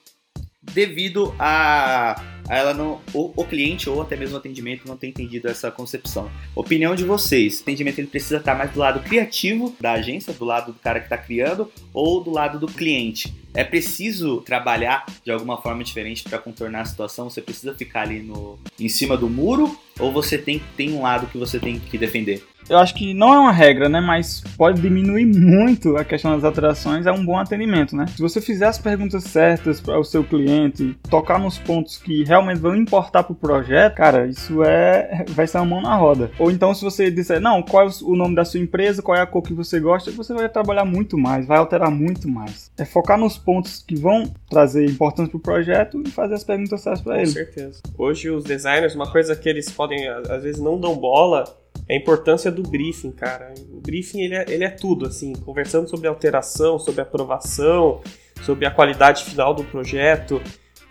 devido 0.62 1.34
a 1.38 2.39
ela 2.58 2.74
não 2.74 3.00
o, 3.14 3.32
o, 3.36 3.44
cliente 3.44 3.88
ou 3.88 4.02
até 4.02 4.16
mesmo 4.16 4.34
o 4.34 4.38
atendimento 4.38 4.86
não 4.86 4.96
ter 4.96 5.06
entendido 5.06 5.48
essa 5.48 5.70
concepção. 5.70 6.30
Opinião 6.54 6.94
de 6.94 7.04
vocês: 7.04 7.60
o 7.60 7.62
atendimento 7.62 8.00
ele 8.00 8.08
precisa 8.08 8.38
estar 8.38 8.54
mais 8.54 8.72
do 8.72 8.80
lado 8.80 9.00
criativo 9.00 9.74
da 9.80 9.92
agência, 9.92 10.32
do 10.32 10.44
lado 10.44 10.72
do 10.72 10.78
cara 10.78 10.98
que 10.98 11.06
está 11.06 11.16
criando 11.16 11.70
ou 11.94 12.22
do 12.22 12.30
lado 12.30 12.58
do 12.58 12.66
cliente? 12.66 13.32
É 13.54 13.64
preciso 13.64 14.40
trabalhar 14.42 15.06
de 15.24 15.30
alguma 15.30 15.60
forma 15.60 15.82
diferente 15.82 16.22
para 16.22 16.38
contornar 16.38 16.82
a 16.82 16.84
situação? 16.84 17.30
Você 17.30 17.40
precisa 17.40 17.74
ficar 17.74 18.02
ali 18.02 18.20
no 18.20 18.58
em 18.78 18.88
cima 18.88 19.16
do 19.16 19.28
muro 19.28 19.78
ou 19.98 20.12
você 20.12 20.36
tem 20.36 20.60
tem 20.76 20.92
um 20.92 21.02
lado 21.02 21.26
que 21.28 21.38
você 21.38 21.58
tem 21.58 21.78
que 21.78 21.98
defender? 21.98 22.44
Eu 22.70 22.78
acho 22.78 22.94
que 22.94 23.12
não 23.12 23.34
é 23.34 23.38
uma 23.38 23.52
regra, 23.52 23.88
né? 23.88 24.00
Mas 24.00 24.42
pode 24.56 24.80
diminuir 24.80 25.26
muito 25.26 25.96
a 25.96 26.04
questão 26.04 26.30
das 26.30 26.44
alterações, 26.44 27.04
é 27.04 27.10
um 27.10 27.24
bom 27.24 27.36
atendimento, 27.36 27.96
né? 27.96 28.06
Se 28.06 28.22
você 28.22 28.40
fizer 28.40 28.66
as 28.66 28.78
perguntas 28.78 29.24
certas 29.24 29.80
para 29.80 29.98
o 29.98 30.04
seu 30.04 30.22
cliente, 30.22 30.96
tocar 31.10 31.38
nos 31.40 31.58
pontos 31.58 31.98
que 31.98 32.22
realmente 32.22 32.60
vão 32.60 32.76
importar 32.76 33.24
para 33.24 33.32
o 33.32 33.36
projeto, 33.36 33.96
cara, 33.96 34.26
isso 34.26 34.62
é 34.62 35.24
vai 35.30 35.48
ser 35.48 35.58
uma 35.58 35.66
mão 35.66 35.82
na 35.82 35.96
roda. 35.96 36.30
Ou 36.38 36.50
então 36.50 36.72
se 36.72 36.84
você 36.84 37.10
disser, 37.10 37.40
não, 37.40 37.60
qual 37.60 37.88
é 37.88 37.90
o 38.02 38.14
nome 38.14 38.36
da 38.36 38.44
sua 38.44 38.60
empresa, 38.60 39.02
qual 39.02 39.18
é 39.18 39.20
a 39.20 39.26
cor 39.26 39.42
que 39.42 39.52
você 39.52 39.80
gosta, 39.80 40.12
você 40.12 40.32
vai 40.32 40.48
trabalhar 40.48 40.84
muito 40.84 41.18
mais, 41.18 41.46
vai 41.46 41.58
alterar 41.58 41.90
muito 41.90 42.28
mais. 42.28 42.70
É 42.78 42.84
focar 42.84 43.18
nos 43.18 43.36
pontos 43.36 43.82
que 43.86 43.96
vão 43.96 44.32
trazer 44.48 44.86
importância 44.86 45.30
para 45.30 45.38
o 45.38 45.40
projeto 45.40 46.00
e 46.06 46.10
fazer 46.10 46.34
as 46.34 46.44
perguntas 46.44 46.80
certas 46.80 47.00
para 47.00 47.16
ele. 47.16 47.26
Com 47.26 47.32
certeza. 47.32 47.82
Hoje 47.98 48.30
os 48.30 48.44
designers, 48.44 48.94
uma 48.94 49.10
coisa 49.10 49.34
que 49.34 49.48
eles 49.48 49.68
podem 49.70 50.06
às 50.08 50.44
vezes 50.44 50.60
não 50.60 50.78
dão 50.78 50.94
bola 50.94 51.44
a 51.90 51.96
importância 51.96 52.50
do 52.50 52.62
briefing, 52.62 53.10
cara. 53.10 53.52
O 53.72 53.80
briefing 53.80 54.20
ele 54.20 54.34
é, 54.34 54.44
ele 54.48 54.64
é 54.64 54.70
tudo, 54.70 55.06
assim, 55.06 55.32
conversando 55.32 55.88
sobre 55.88 56.06
alteração, 56.06 56.78
sobre 56.78 57.00
aprovação, 57.00 58.00
sobre 58.42 58.64
a 58.64 58.70
qualidade 58.70 59.24
final 59.24 59.52
do 59.52 59.64
projeto. 59.64 60.40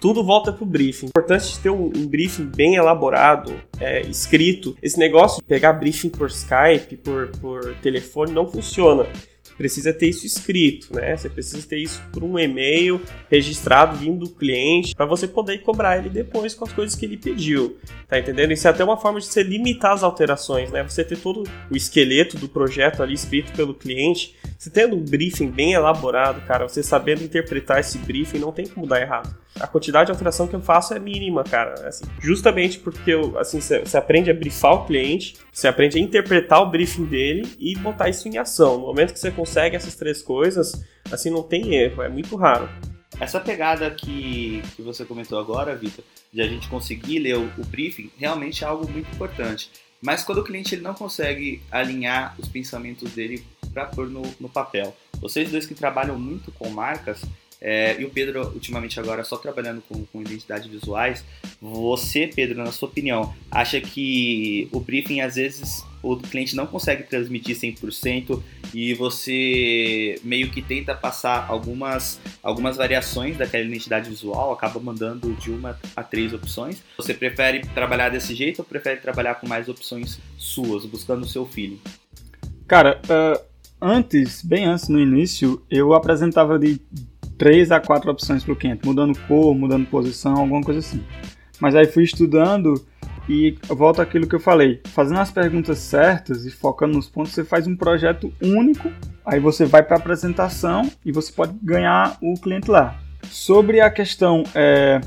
Tudo 0.01 0.23
volta 0.23 0.51
pro 0.51 0.65
briefing. 0.65 1.07
É 1.07 1.09
importante 1.09 1.59
ter 1.59 1.69
um, 1.69 1.85
um 1.85 2.07
briefing 2.07 2.45
bem 2.45 2.75
elaborado, 2.75 3.53
é, 3.79 4.01
escrito. 4.01 4.75
Esse 4.81 4.97
negócio 4.97 5.41
de 5.41 5.47
pegar 5.47 5.73
briefing 5.73 6.09
por 6.09 6.27
Skype, 6.29 6.97
por, 6.97 7.29
por 7.39 7.75
telefone, 7.75 8.31
não 8.31 8.47
funciona 8.47 9.05
precisa 9.59 9.91
ter 9.91 10.07
isso 10.07 10.25
escrito, 10.25 10.95
né? 10.95 11.17
Você 11.17 11.29
precisa 11.29 11.67
ter 11.67 11.79
isso 11.79 12.01
por 12.13 12.23
um 12.23 12.39
e-mail 12.39 13.01
registrado 13.29 13.97
vindo 13.97 14.19
do 14.25 14.29
cliente 14.29 14.95
para 14.95 15.05
você 15.05 15.27
poder 15.27 15.57
cobrar 15.57 15.97
ele 15.97 16.07
depois 16.07 16.55
com 16.55 16.63
as 16.63 16.71
coisas 16.71 16.95
que 16.95 17.05
ele 17.05 17.17
pediu. 17.17 17.77
Tá 18.07 18.17
entendendo? 18.17 18.53
Isso 18.53 18.65
é 18.69 18.71
até 18.71 18.85
uma 18.85 18.95
forma 18.95 19.19
de 19.19 19.25
você 19.25 19.43
limitar 19.43 19.91
as 19.91 20.01
alterações, 20.01 20.71
né? 20.71 20.81
Você 20.81 21.03
ter 21.03 21.17
todo 21.17 21.43
o 21.69 21.75
esqueleto 21.75 22.37
do 22.37 22.47
projeto 22.47 23.03
ali 23.03 23.13
escrito 23.13 23.51
pelo 23.51 23.73
cliente, 23.73 24.33
você 24.59 24.69
tendo 24.69 24.95
um 24.95 25.03
briefing 25.03 25.49
bem 25.49 25.73
elaborado, 25.73 26.41
cara, 26.41 26.67
você 26.67 26.83
sabendo 26.83 27.23
interpretar 27.23 27.79
esse 27.79 27.97
briefing, 27.97 28.37
não 28.37 28.51
tem 28.51 28.67
como 28.67 28.85
dar 28.85 29.01
errado 29.01 29.35
a 29.59 29.67
quantidade 29.67 30.07
de 30.07 30.11
alteração 30.11 30.47
que 30.47 30.55
eu 30.55 30.61
faço 30.61 30.93
é 30.93 30.99
mínima, 30.99 31.43
cara. 31.43 31.87
Assim, 31.87 32.05
justamente 32.19 32.79
porque 32.79 33.11
eu, 33.11 33.37
assim, 33.37 33.59
você 33.59 33.97
aprende 33.97 34.31
a 34.31 34.33
briefar 34.33 34.73
o 34.73 34.85
cliente, 34.85 35.35
você 35.51 35.67
aprende 35.67 35.97
a 35.97 36.01
interpretar 36.01 36.61
o 36.61 36.69
briefing 36.69 37.05
dele 37.05 37.47
e 37.59 37.75
botar 37.77 38.09
isso 38.09 38.27
em 38.27 38.37
ação. 38.37 38.79
No 38.79 38.87
momento 38.87 39.13
que 39.13 39.19
você 39.19 39.31
consegue 39.31 39.75
essas 39.75 39.95
três 39.95 40.21
coisas, 40.21 40.83
assim, 41.11 41.29
não 41.29 41.43
tem 41.43 41.75
erro, 41.75 42.01
é 42.01 42.09
muito 42.09 42.35
raro. 42.35 42.69
Essa 43.19 43.39
pegada 43.39 43.89
que, 43.91 44.61
que 44.75 44.81
você 44.81 45.03
comentou 45.03 45.37
agora, 45.39 45.75
Vitor, 45.75 46.05
de 46.31 46.41
a 46.41 46.47
gente 46.47 46.69
conseguir 46.69 47.19
ler 47.19 47.37
o, 47.37 47.51
o 47.57 47.65
briefing, 47.65 48.09
realmente 48.17 48.63
é 48.63 48.67
algo 48.67 48.89
muito 48.89 49.11
importante. 49.11 49.69
Mas 50.01 50.23
quando 50.23 50.39
o 50.39 50.43
cliente 50.43 50.75
ele 50.75 50.81
não 50.81 50.93
consegue 50.93 51.61
alinhar 51.71 52.35
os 52.39 52.47
pensamentos 52.47 53.11
dele 53.11 53.43
para 53.73 53.85
pôr 53.85 54.09
no, 54.09 54.21
no 54.39 54.49
papel. 54.49 54.95
Vocês 55.19 55.51
dois 55.51 55.65
que 55.65 55.75
trabalham 55.75 56.17
muito 56.17 56.51
com 56.53 56.69
marcas, 56.69 57.21
é, 57.61 57.99
e 57.99 58.05
o 58.05 58.09
Pedro, 58.09 58.47
ultimamente 58.53 58.99
agora, 58.99 59.23
só 59.23 59.37
trabalhando 59.37 59.81
com, 59.81 60.05
com 60.05 60.21
identidades 60.21 60.67
visuais. 60.67 61.25
Você, 61.61 62.27
Pedro, 62.27 62.57
na 62.57 62.71
sua 62.71 62.87
opinião, 62.87 63.35
acha 63.51 63.81
que 63.81 64.69
o 64.71 64.79
briefing, 64.79 65.19
às 65.21 65.35
vezes, 65.35 65.83
o 66.01 66.17
cliente 66.17 66.55
não 66.55 66.65
consegue 66.65 67.03
transmitir 67.03 67.55
100% 67.55 68.41
e 68.73 68.93
você 68.93 70.19
meio 70.23 70.49
que 70.49 70.61
tenta 70.61 70.95
passar 70.95 71.45
algumas, 71.49 72.19
algumas 72.41 72.77
variações 72.77 73.37
daquela 73.37 73.63
identidade 73.63 74.09
visual, 74.09 74.51
acaba 74.51 74.79
mandando 74.79 75.33
de 75.33 75.51
uma 75.51 75.77
a 75.95 76.03
três 76.03 76.33
opções. 76.33 76.81
Você 76.97 77.13
prefere 77.13 77.61
trabalhar 77.73 78.09
desse 78.09 78.33
jeito 78.33 78.59
ou 78.59 78.65
prefere 78.65 78.99
trabalhar 78.99 79.35
com 79.35 79.47
mais 79.47 79.67
opções 79.67 80.19
suas, 80.37 80.85
buscando 80.85 81.23
o 81.23 81.27
seu 81.27 81.45
feeling? 81.45 81.79
Cara, 82.67 83.01
uh, 83.05 83.41
antes, 83.81 84.43
bem 84.43 84.65
antes 84.65 84.87
no 84.87 84.99
início, 84.99 85.61
eu 85.69 85.93
apresentava 85.93 86.59
de 86.59 86.79
três 87.37 87.71
a 87.71 87.79
quatro 87.79 88.11
opções 88.11 88.43
para 88.43 88.53
o 88.53 88.55
cliente, 88.55 88.85
mudando 88.85 89.17
cor, 89.27 89.55
mudando 89.55 89.87
posição, 89.87 90.35
alguma 90.35 90.61
coisa 90.61 90.79
assim. 90.79 91.03
Mas 91.59 91.75
aí 91.75 91.85
fui 91.87 92.03
estudando 92.03 92.85
E 93.29 93.55
volta 93.67 94.01
àquilo 94.01 94.27
que 94.27 94.33
eu 94.33 94.39
falei, 94.39 94.81
fazendo 94.85 95.19
as 95.19 95.29
perguntas 95.29 95.77
certas 95.77 96.47
e 96.47 96.51
focando 96.51 96.95
nos 96.95 97.07
pontos, 97.07 97.31
você 97.31 97.43
faz 97.43 97.67
um 97.67 97.75
projeto 97.75 98.33
único, 98.41 98.91
aí 99.23 99.39
você 99.39 99.65
vai 99.65 99.83
para 99.83 99.97
a 99.97 99.99
apresentação 99.99 100.89
e 101.05 101.11
você 101.11 101.31
pode 101.31 101.53
ganhar 101.61 102.17
o 102.23 102.33
cliente 102.33 102.71
lá. 102.71 102.99
Sobre 103.29 103.81
a 103.81 103.89
questão 103.91 104.43
é, 104.55 104.99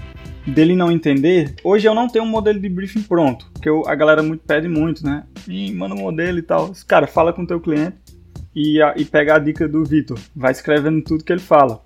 dele 0.47 0.77
não 0.77 0.93
entender, 0.93 1.57
hoje 1.65 1.89
eu 1.89 1.97
não 1.97 2.07
tenho 2.07 2.25
um 2.25 2.29
modelo 2.29 2.61
de 2.61 2.69
briefing 2.69 3.03
pronto, 3.03 3.51
porque 3.53 3.69
a 3.69 3.95
galera 3.97 4.23
muito 4.23 4.45
pede 4.47 4.69
muito, 4.69 5.05
né? 5.05 5.25
E 5.49 5.73
manda 5.73 5.97
um 5.97 5.99
modelo 5.99 6.39
e 6.39 6.43
tal. 6.43 6.71
Cara, 6.87 7.09
fala 7.09 7.33
com 7.33 7.43
o 7.43 7.47
teu 7.47 7.61
cliente 7.61 7.97
e, 8.55 8.81
a, 8.81 8.95
e 8.97 9.05
pega 9.05 9.35
a 9.35 9.39
dica 9.41 9.67
do 9.67 9.85
Vitor, 9.85 10.19
vai 10.37 10.53
escrevendo 10.53 11.03
tudo 11.03 11.25
que 11.25 11.33
ele 11.33 11.41
fala. 11.41 11.83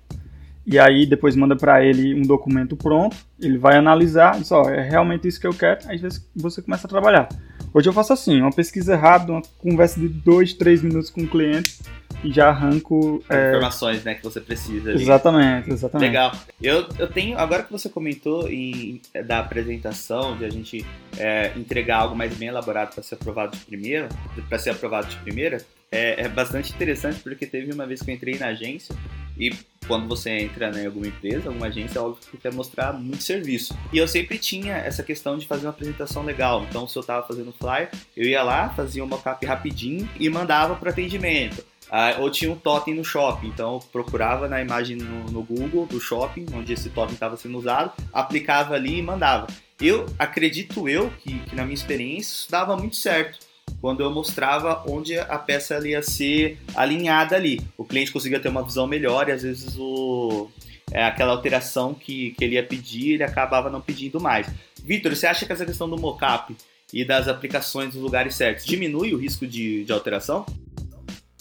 E 0.69 0.77
aí 0.77 1.05
depois 1.05 1.33
manda 1.33 1.55
para 1.55 1.81
ele 1.81 2.13
um 2.13 2.23
documento 2.23 2.75
pronto, 2.75 3.15
ele 3.39 3.57
vai 3.57 3.77
analisar, 3.77 4.37
diz, 4.37 4.51
ó, 4.51 4.69
é 4.69 4.81
realmente 4.81 5.25
isso 5.25 5.39
que 5.39 5.47
eu 5.47 5.53
quero, 5.53 5.79
aí 5.87 5.97
você 6.35 6.61
começa 6.61 6.85
a 6.85 6.89
trabalhar. 6.89 7.29
Hoje 7.73 7.87
eu 7.87 7.93
faço 7.93 8.11
assim, 8.11 8.41
uma 8.41 8.51
pesquisa 8.51 8.97
rápida, 8.97 9.31
uma 9.31 9.41
conversa 9.59 9.97
de 9.97 10.09
dois, 10.09 10.53
três 10.53 10.81
minutos 10.81 11.09
com 11.09 11.21
o 11.21 11.27
cliente 11.27 11.79
e 12.21 12.33
já 12.33 12.49
arranco 12.49 13.23
é... 13.29 13.51
informações, 13.51 14.03
né, 14.03 14.15
que 14.15 14.23
você 14.23 14.41
precisa. 14.41 14.91
Ali. 14.91 15.01
Exatamente, 15.01 15.69
exatamente. 15.69 16.07
Legal. 16.07 16.33
Eu, 16.61 16.85
eu 16.99 17.07
tenho 17.07 17.37
agora 17.37 17.63
que 17.63 17.71
você 17.71 17.87
comentou 17.87 18.49
em, 18.49 19.01
da 19.25 19.39
apresentação, 19.39 20.35
de 20.35 20.43
a 20.43 20.49
gente 20.49 20.85
é, 21.17 21.53
entregar 21.55 21.99
algo 21.99 22.15
mais 22.15 22.35
bem 22.35 22.49
elaborado 22.49 22.93
para 22.93 23.03
ser 23.03 23.15
aprovado 23.15 23.55
de 23.55 23.63
primeira, 23.63 24.09
para 24.49 24.59
ser 24.59 24.71
aprovado 24.71 25.07
de 25.07 25.15
primeira, 25.17 25.59
é, 25.89 26.23
é 26.23 26.27
bastante 26.27 26.73
interessante 26.73 27.21
porque 27.21 27.45
teve 27.45 27.71
uma 27.71 27.85
vez 27.85 28.01
que 28.01 28.11
eu 28.11 28.15
entrei 28.15 28.37
na 28.37 28.47
agência 28.47 28.93
e 29.39 29.55
quando 29.87 30.07
você 30.07 30.31
entra 30.31 30.69
né, 30.69 30.83
em 30.83 30.85
alguma 30.87 31.07
empresa, 31.07 31.49
alguma 31.49 31.67
agência, 31.67 31.99
é 31.99 32.01
óbvio 32.01 32.21
que 32.29 32.37
quer 32.37 32.53
mostrar 32.53 32.93
muito 32.93 33.23
serviço. 33.23 33.75
E 33.93 33.97
eu 33.97 34.07
sempre 34.07 34.37
tinha 34.37 34.75
essa 34.75 35.01
questão 35.01 35.37
de 35.37 35.47
fazer 35.47 35.65
uma 35.65 35.71
apresentação 35.71 36.23
legal. 36.23 36.65
Então, 36.69 36.87
se 36.87 36.97
eu 36.97 37.01
estava 37.01 37.25
fazendo 37.25 37.53
flyer, 37.53 37.89
eu 38.15 38.25
ia 38.25 38.43
lá, 38.43 38.69
fazia 38.69 39.03
um 39.03 39.07
mockup 39.07 39.45
rapidinho 39.45 40.07
e 40.19 40.29
mandava 40.29 40.75
para 40.75 40.91
atendimento. 40.91 41.63
Ah, 41.89 42.17
ou 42.19 42.29
tinha 42.29 42.51
um 42.51 42.55
totem 42.57 42.93
no 42.93 43.03
shopping, 43.03 43.47
então 43.47 43.75
eu 43.75 43.79
procurava 43.79 44.49
na 44.49 44.61
imagem 44.61 44.97
no, 44.97 45.31
no 45.31 45.41
Google 45.41 45.85
do 45.85 46.01
shopping, 46.01 46.45
onde 46.53 46.73
esse 46.73 46.89
totem 46.89 47.13
estava 47.13 47.37
sendo 47.37 47.57
usado, 47.57 47.93
aplicava 48.11 48.73
ali 48.73 48.97
e 48.97 49.01
mandava. 49.01 49.47
Eu 49.79 50.05
acredito 50.19 50.89
eu 50.89 51.09
que, 51.19 51.39
que 51.39 51.55
na 51.55 51.63
minha 51.63 51.75
experiência 51.75 52.33
isso 52.33 52.51
dava 52.51 52.75
muito 52.75 52.97
certo 52.97 53.46
quando 53.81 54.01
eu 54.01 54.11
mostrava 54.11 54.83
onde 54.87 55.17
a 55.17 55.37
peça 55.37 55.85
ia 55.87 56.01
ser 56.01 56.57
alinhada 56.75 57.35
ali. 57.35 57.61
O 57.77 57.85
cliente 57.85 58.11
conseguia 58.11 58.39
ter 58.39 58.49
uma 58.49 58.63
visão 58.63 58.87
melhor 58.87 59.29
e 59.29 59.31
às 59.31 59.43
vezes 59.43 59.75
o, 59.77 60.49
é, 60.91 61.03
aquela 61.03 61.31
alteração 61.31 61.93
que, 61.93 62.31
que 62.31 62.43
ele 62.43 62.55
ia 62.55 62.63
pedir, 62.63 63.13
ele 63.13 63.23
acabava 63.23 63.69
não 63.69 63.81
pedindo 63.81 64.19
mais. 64.19 64.47
Vitor, 64.83 65.15
você 65.15 65.27
acha 65.27 65.45
que 65.45 65.51
essa 65.51 65.65
questão 65.65 65.89
do 65.89 65.97
mockup 65.97 66.55
e 66.93 67.03
das 67.05 67.27
aplicações 67.27 67.93
nos 67.93 68.03
lugares 68.03 68.35
certos 68.35 68.65
diminui 68.65 69.13
o 69.13 69.17
risco 69.17 69.45
de, 69.45 69.83
de 69.83 69.91
alteração? 69.91 70.45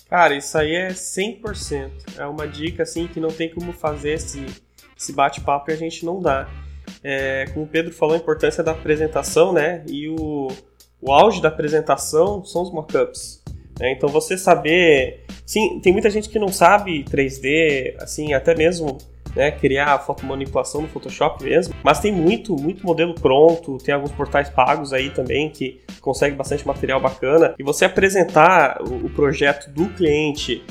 Cara, 0.08 0.36
isso 0.36 0.56
aí 0.56 0.74
é 0.74 0.88
100%. 0.88 1.90
É 2.18 2.26
uma 2.26 2.46
dica 2.46 2.82
assim 2.82 3.06
que 3.06 3.18
não 3.18 3.30
tem 3.30 3.50
como 3.50 3.72
fazer 3.72 4.12
esse, 4.12 4.44
esse 4.96 5.12
bate-papo 5.12 5.70
e 5.70 5.74
a 5.74 5.76
gente 5.76 6.04
não 6.04 6.20
dá. 6.20 6.48
É, 7.02 7.46
como 7.52 7.66
o 7.66 7.68
Pedro 7.68 7.92
falou, 7.92 8.14
a 8.14 8.18
importância 8.18 8.62
da 8.62 8.72
apresentação, 8.72 9.52
né? 9.52 9.84
E 9.88 10.08
o, 10.08 10.48
o 11.00 11.12
auge 11.12 11.40
da 11.40 11.48
apresentação 11.48 12.44
são 12.44 12.62
os 12.62 12.72
mockups. 12.72 13.42
Né? 13.78 13.92
Então 13.92 14.08
você 14.08 14.36
saber. 14.36 15.24
Sim, 15.44 15.80
tem 15.80 15.92
muita 15.92 16.10
gente 16.10 16.28
que 16.28 16.38
não 16.38 16.48
sabe 16.48 17.04
3D, 17.04 17.96
assim, 18.00 18.32
até 18.32 18.54
mesmo 18.54 18.98
né, 19.36 19.50
criar 19.50 19.98
fotomanipulação 19.98 20.80
no 20.80 20.88
Photoshop 20.88 21.44
mesmo, 21.44 21.74
mas 21.84 22.00
tem 22.00 22.10
muito, 22.10 22.56
muito 22.56 22.84
modelo 22.84 23.14
pronto, 23.14 23.76
tem 23.78 23.94
alguns 23.94 24.10
portais 24.10 24.48
pagos 24.48 24.94
aí 24.94 25.10
também 25.10 25.50
que 25.50 25.80
consegue 26.00 26.34
bastante 26.34 26.66
material 26.66 27.00
bacana. 27.00 27.54
E 27.58 27.62
você 27.62 27.84
apresentar 27.84 28.82
o 28.82 29.10
projeto 29.10 29.70
do 29.70 29.86
cliente 29.90 30.64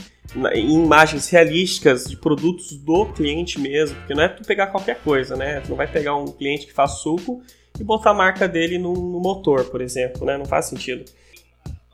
em 0.54 0.84
imagens 0.84 1.30
realísticas 1.30 2.06
de 2.06 2.18
produtos 2.18 2.76
do 2.76 3.06
cliente 3.06 3.60
mesmo, 3.60 3.96
porque 3.98 4.16
não 4.16 4.24
é 4.24 4.28
tu 4.28 4.44
pegar 4.44 4.68
qualquer 4.68 4.98
coisa, 5.02 5.36
né? 5.36 5.62
Tu 5.62 5.70
não 5.70 5.78
vai 5.78 5.88
pegar 5.88 6.16
um 6.16 6.26
cliente 6.26 6.66
que 6.66 6.74
faz 6.74 7.00
suco 7.00 7.42
e 7.80 7.84
botar 7.84 8.12
a 8.12 8.14
marca 8.14 8.48
dele 8.48 8.78
no, 8.78 8.94
no 8.94 9.20
motor, 9.20 9.66
por 9.66 9.82
exemplo, 9.82 10.26
né? 10.26 10.38
Não 10.38 10.46
faz 10.46 10.66
sentido. 10.66 11.06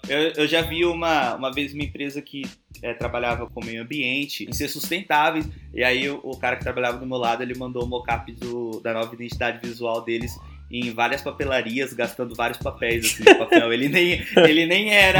Eu, 0.07 0.19
eu, 0.35 0.47
já 0.47 0.61
vi 0.61 0.83
uma, 0.83 1.35
uma 1.35 1.51
vez 1.51 1.73
uma 1.73 1.83
empresa 1.83 2.21
que 2.21 2.43
é, 2.81 2.93
trabalhava 2.93 3.47
com 3.47 3.63
meio 3.63 3.83
ambiente, 3.83 4.45
em 4.49 4.53
ser 4.53 4.67
sustentáveis, 4.67 5.47
e 5.73 5.83
aí 5.83 6.09
o, 6.09 6.19
o, 6.23 6.37
cara 6.37 6.55
que 6.55 6.63
trabalhava 6.63 6.97
do 6.97 7.05
meu 7.05 7.17
lado, 7.17 7.43
ele 7.43 7.53
mandou 7.53 7.83
o 7.83 7.85
um 7.85 7.89
mockup 7.89 8.33
da 8.81 8.93
nova 8.93 9.13
identidade 9.13 9.59
visual 9.65 10.01
deles 10.01 10.35
em 10.71 10.91
várias 10.91 11.21
papelarias, 11.21 11.93
gastando 11.93 12.33
vários 12.33 12.57
papéis 12.57 13.05
assim, 13.05 13.23
papel. 13.37 13.73
Ele 13.73 13.89
nem, 13.89 14.25
ele 14.37 14.65
nem 14.65 14.93
era. 14.93 15.19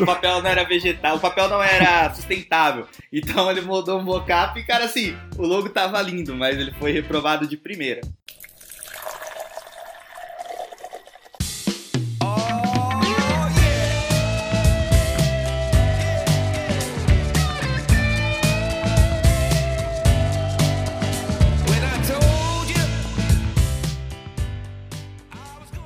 o 0.00 0.06
papel 0.06 0.40
não 0.40 0.48
era 0.48 0.64
vegetal, 0.64 1.16
o 1.16 1.20
papel 1.20 1.48
não 1.48 1.62
era 1.62 2.12
sustentável. 2.14 2.86
Então 3.12 3.50
ele 3.50 3.60
mandou 3.60 3.98
um 3.98 4.04
mockup 4.04 4.58
e, 4.58 4.64
cara, 4.64 4.84
assim, 4.84 5.16
o 5.36 5.44
logo 5.44 5.68
tava 5.70 6.00
lindo, 6.00 6.34
mas 6.34 6.58
ele 6.58 6.72
foi 6.72 6.92
reprovado 6.92 7.46
de 7.46 7.56
primeira. 7.56 8.00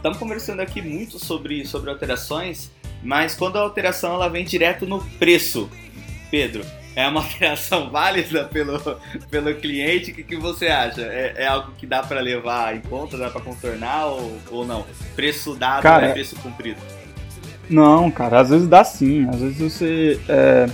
Estamos 0.06 0.18
conversando 0.18 0.60
aqui 0.60 0.80
muito 0.80 1.18
sobre, 1.18 1.66
sobre 1.66 1.90
alterações, 1.90 2.70
mas 3.02 3.34
quando 3.34 3.56
a 3.56 3.60
alteração 3.60 4.14
ela 4.14 4.28
vem 4.28 4.44
direto 4.44 4.86
no 4.86 5.04
preço, 5.18 5.68
Pedro, 6.30 6.64
é 6.94 7.08
uma 7.08 7.18
alteração 7.26 7.90
válida 7.90 8.44
pelo, 8.44 8.78
pelo 9.28 9.52
cliente? 9.56 10.12
O 10.12 10.14
que, 10.14 10.22
que 10.22 10.36
você 10.36 10.68
acha? 10.68 11.02
É, 11.02 11.34
é 11.38 11.46
algo 11.48 11.72
que 11.72 11.86
dá 11.86 12.04
para 12.04 12.20
levar 12.20 12.76
em 12.76 12.80
conta, 12.82 13.18
dá 13.18 13.30
para 13.30 13.40
contornar 13.40 14.06
ou, 14.06 14.38
ou 14.52 14.64
não? 14.64 14.86
Preço 15.16 15.56
dado 15.56 15.82
cara, 15.82 16.06
é 16.06 16.12
preço 16.12 16.36
cumprido? 16.36 16.80
Não, 17.68 18.08
cara, 18.08 18.40
às 18.40 18.50
vezes 18.50 18.68
dá 18.68 18.84
sim. 18.84 19.28
Às 19.28 19.40
vezes 19.40 19.58
você 19.58 20.20
é, 20.28 20.66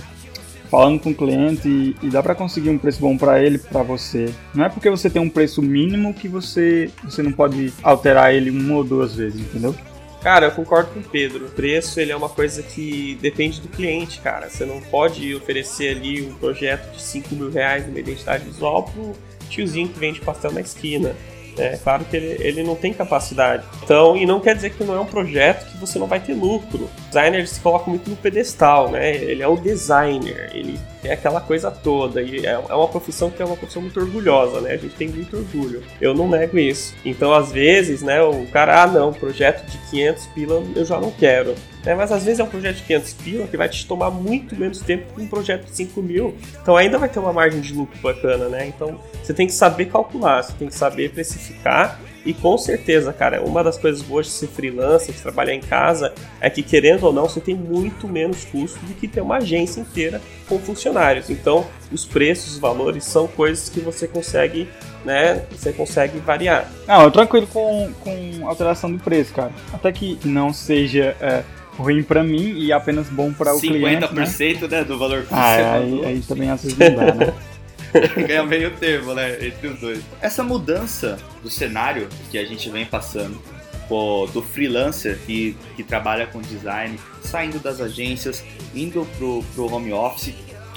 falando 0.73 0.99
com 0.99 1.11
o 1.11 1.13
cliente 1.13 1.67
e, 1.67 1.95
e 2.01 2.09
dá 2.09 2.23
para 2.23 2.33
conseguir 2.33 2.71
um 2.71 2.79
preço 2.79 2.99
bom 2.99 3.15
para 3.15 3.39
ele, 3.39 3.59
para 3.59 3.83
você. 3.83 4.33
Não 4.55 4.65
é 4.65 4.69
porque 4.69 4.89
você 4.89 5.07
tem 5.07 5.21
um 5.21 5.29
preço 5.29 5.61
mínimo 5.61 6.15
que 6.15 6.27
você, 6.27 6.89
você 7.03 7.21
não 7.21 7.31
pode 7.31 7.71
alterar 7.83 8.33
ele 8.33 8.49
uma 8.49 8.77
ou 8.77 8.83
duas 8.83 9.15
vezes, 9.15 9.39
entendeu? 9.39 9.75
Cara, 10.23 10.47
eu 10.47 10.51
concordo 10.51 10.89
com 10.89 10.99
o 10.99 11.03
Pedro. 11.03 11.45
O 11.45 11.49
preço 11.51 11.99
ele 11.99 12.11
é 12.11 12.15
uma 12.15 12.27
coisa 12.27 12.63
que 12.63 13.19
depende 13.21 13.61
do 13.61 13.67
cliente, 13.67 14.19
cara. 14.19 14.49
Você 14.49 14.65
não 14.65 14.81
pode 14.81 15.35
oferecer 15.35 15.95
ali 15.95 16.23
um 16.23 16.33
projeto 16.33 16.91
de 16.91 17.03
5 17.03 17.35
mil 17.35 17.51
reais 17.51 17.85
numa 17.85 17.99
identidade 17.99 18.43
visual 18.43 18.81
pro 18.81 19.13
tiozinho 19.47 19.89
que 19.89 19.99
vende 19.99 20.21
pastel 20.21 20.53
na 20.53 20.61
esquina. 20.61 21.15
É 21.57 21.77
claro 21.77 22.05
que 22.05 22.15
ele, 22.15 22.37
ele 22.39 22.63
não 22.63 22.75
tem 22.75 22.93
capacidade. 22.93 23.63
Então, 23.83 24.15
e 24.15 24.25
não 24.25 24.39
quer 24.39 24.55
dizer 24.55 24.71
que 24.71 24.83
não 24.83 24.95
é 24.95 24.99
um 24.99 25.05
projeto 25.05 25.71
que 25.71 25.77
você 25.77 25.99
não 25.99 26.07
vai 26.07 26.19
ter 26.19 26.33
lucro. 26.33 26.85
O 26.85 27.07
designer 27.07 27.47
se 27.47 27.59
coloca 27.59 27.89
muito 27.89 28.09
no 28.09 28.15
pedestal, 28.15 28.89
né? 28.89 29.15
Ele 29.15 29.43
é 29.43 29.47
o 29.47 29.55
designer, 29.55 30.49
ele 30.53 30.79
é 31.03 31.13
aquela 31.13 31.41
coisa 31.41 31.69
toda. 31.69 32.21
E 32.21 32.45
é, 32.45 32.51
é 32.51 32.75
uma 32.75 32.87
profissão 32.87 33.29
que 33.29 33.41
é 33.41 33.45
uma 33.45 33.57
profissão 33.57 33.81
muito 33.81 33.99
orgulhosa, 33.99 34.61
né? 34.61 34.73
A 34.73 34.77
gente 34.77 34.95
tem 34.95 35.09
muito 35.09 35.37
orgulho. 35.37 35.83
Eu 35.99 36.13
não 36.13 36.27
nego 36.27 36.57
isso. 36.57 36.95
Então, 37.05 37.33
às 37.33 37.51
vezes, 37.51 38.01
né, 38.01 38.21
o 38.21 38.45
cara, 38.47 38.83
ah, 38.83 38.87
não, 38.87 39.13
projeto 39.13 39.65
de 39.65 39.77
500 39.89 40.25
pila 40.27 40.63
eu 40.75 40.85
já 40.85 40.99
não 40.99 41.11
quero. 41.11 41.55
É, 41.85 41.93
mas 41.93 42.11
às 42.11 42.23
vezes 42.23 42.39
é 42.39 42.43
um 42.43 42.47
projeto 42.47 42.77
de 42.77 42.83
500 42.83 43.13
pila 43.13 43.47
que 43.47 43.57
vai 43.57 43.67
te 43.67 43.85
tomar 43.85 44.09
muito 44.09 44.55
menos 44.55 44.79
tempo 44.79 45.13
que 45.13 45.21
um 45.21 45.27
projeto 45.27 45.65
de 45.65 45.75
5 45.75 46.01
mil. 46.01 46.35
Então 46.61 46.77
ainda 46.77 46.97
vai 46.97 47.09
ter 47.09 47.19
uma 47.19 47.33
margem 47.33 47.59
de 47.59 47.73
lucro 47.73 47.97
bacana, 48.01 48.47
né? 48.47 48.67
Então 48.67 48.99
você 49.21 49.33
tem 49.33 49.47
que 49.47 49.53
saber 49.53 49.85
calcular, 49.85 50.41
você 50.41 50.53
tem 50.53 50.67
que 50.67 50.75
saber 50.75 51.11
precificar. 51.11 51.99
E 52.25 52.33
com 52.33 52.57
certeza, 52.57 53.11
cara, 53.11 53.41
uma 53.43 53.61
das 53.61 53.77
coisas 53.77 54.01
boas 54.01 54.27
de 54.27 54.31
ser 54.31 54.47
freelancer, 54.47 55.13
de 55.13 55.21
trabalhar 55.21 55.53
em 55.53 55.59
casa, 55.59 56.13
é 56.39 56.49
que 56.49 56.63
querendo 56.63 57.03
ou 57.03 57.11
não, 57.11 57.27
você 57.27 57.41
tem 57.41 57.53
muito 57.53 58.07
menos 58.07 58.45
custo 58.45 58.79
do 58.85 58.93
que 58.93 59.09
ter 59.09 59.19
uma 59.19 59.37
agência 59.37 59.81
inteira 59.81 60.21
com 60.47 60.57
funcionários. 60.57 61.29
Então, 61.29 61.65
os 61.91 62.05
preços, 62.05 62.53
os 62.53 62.59
valores 62.59 63.03
são 63.03 63.27
coisas 63.27 63.67
que 63.67 63.81
você 63.81 64.07
consegue 64.07 64.69
né, 65.03 65.45
você 65.51 65.73
consegue 65.73 66.19
variar. 66.19 66.71
Não, 66.87 67.03
eu 67.03 67.11
tranquilo 67.11 67.45
com, 67.47 67.91
com 67.99 68.47
alteração 68.47 68.91
do 68.91 68.99
preço, 68.99 69.33
cara. 69.33 69.51
Até 69.73 69.91
que 69.91 70.17
não 70.23 70.53
seja 70.53 71.15
é, 71.19 71.43
ruim 71.77 72.03
para 72.03 72.23
mim 72.23 72.53
e 72.57 72.71
apenas 72.71 73.09
bom 73.09 73.33
para 73.33 73.55
o 73.55 73.59
cliente. 73.59 74.05
50% 74.05 74.61
né? 74.61 74.67
né, 74.67 74.83
do 74.83 74.97
valor 74.97 75.23
que 75.23 75.33
ah, 75.33 75.55
você 75.55 75.61
aí, 75.61 76.05
aí 76.05 76.21
também 76.21 76.49
às 76.49 76.63
vezes 76.63 76.77
não 76.77 76.95
dá, 76.95 77.13
né? 77.13 77.33
Ganha 78.27 78.43
meio 78.43 78.71
termo, 78.71 79.13
né? 79.13 79.45
Entre 79.45 79.67
os 79.67 79.79
dois. 79.79 80.01
Essa 80.21 80.43
mudança 80.43 81.19
do 81.41 81.49
cenário 81.49 82.07
que 82.31 82.37
a 82.37 82.45
gente 82.45 82.69
vem 82.69 82.85
passando, 82.85 83.39
pô, 83.87 84.27
do 84.33 84.41
freelancer 84.41 85.19
que, 85.25 85.55
que 85.75 85.83
trabalha 85.83 86.25
com 86.25 86.41
design, 86.41 86.99
saindo 87.21 87.59
das 87.59 87.79
agências, 87.79 88.43
indo 88.73 89.07
pro, 89.17 89.43
pro 89.53 89.71
home 89.71 89.93
office, 89.93 90.33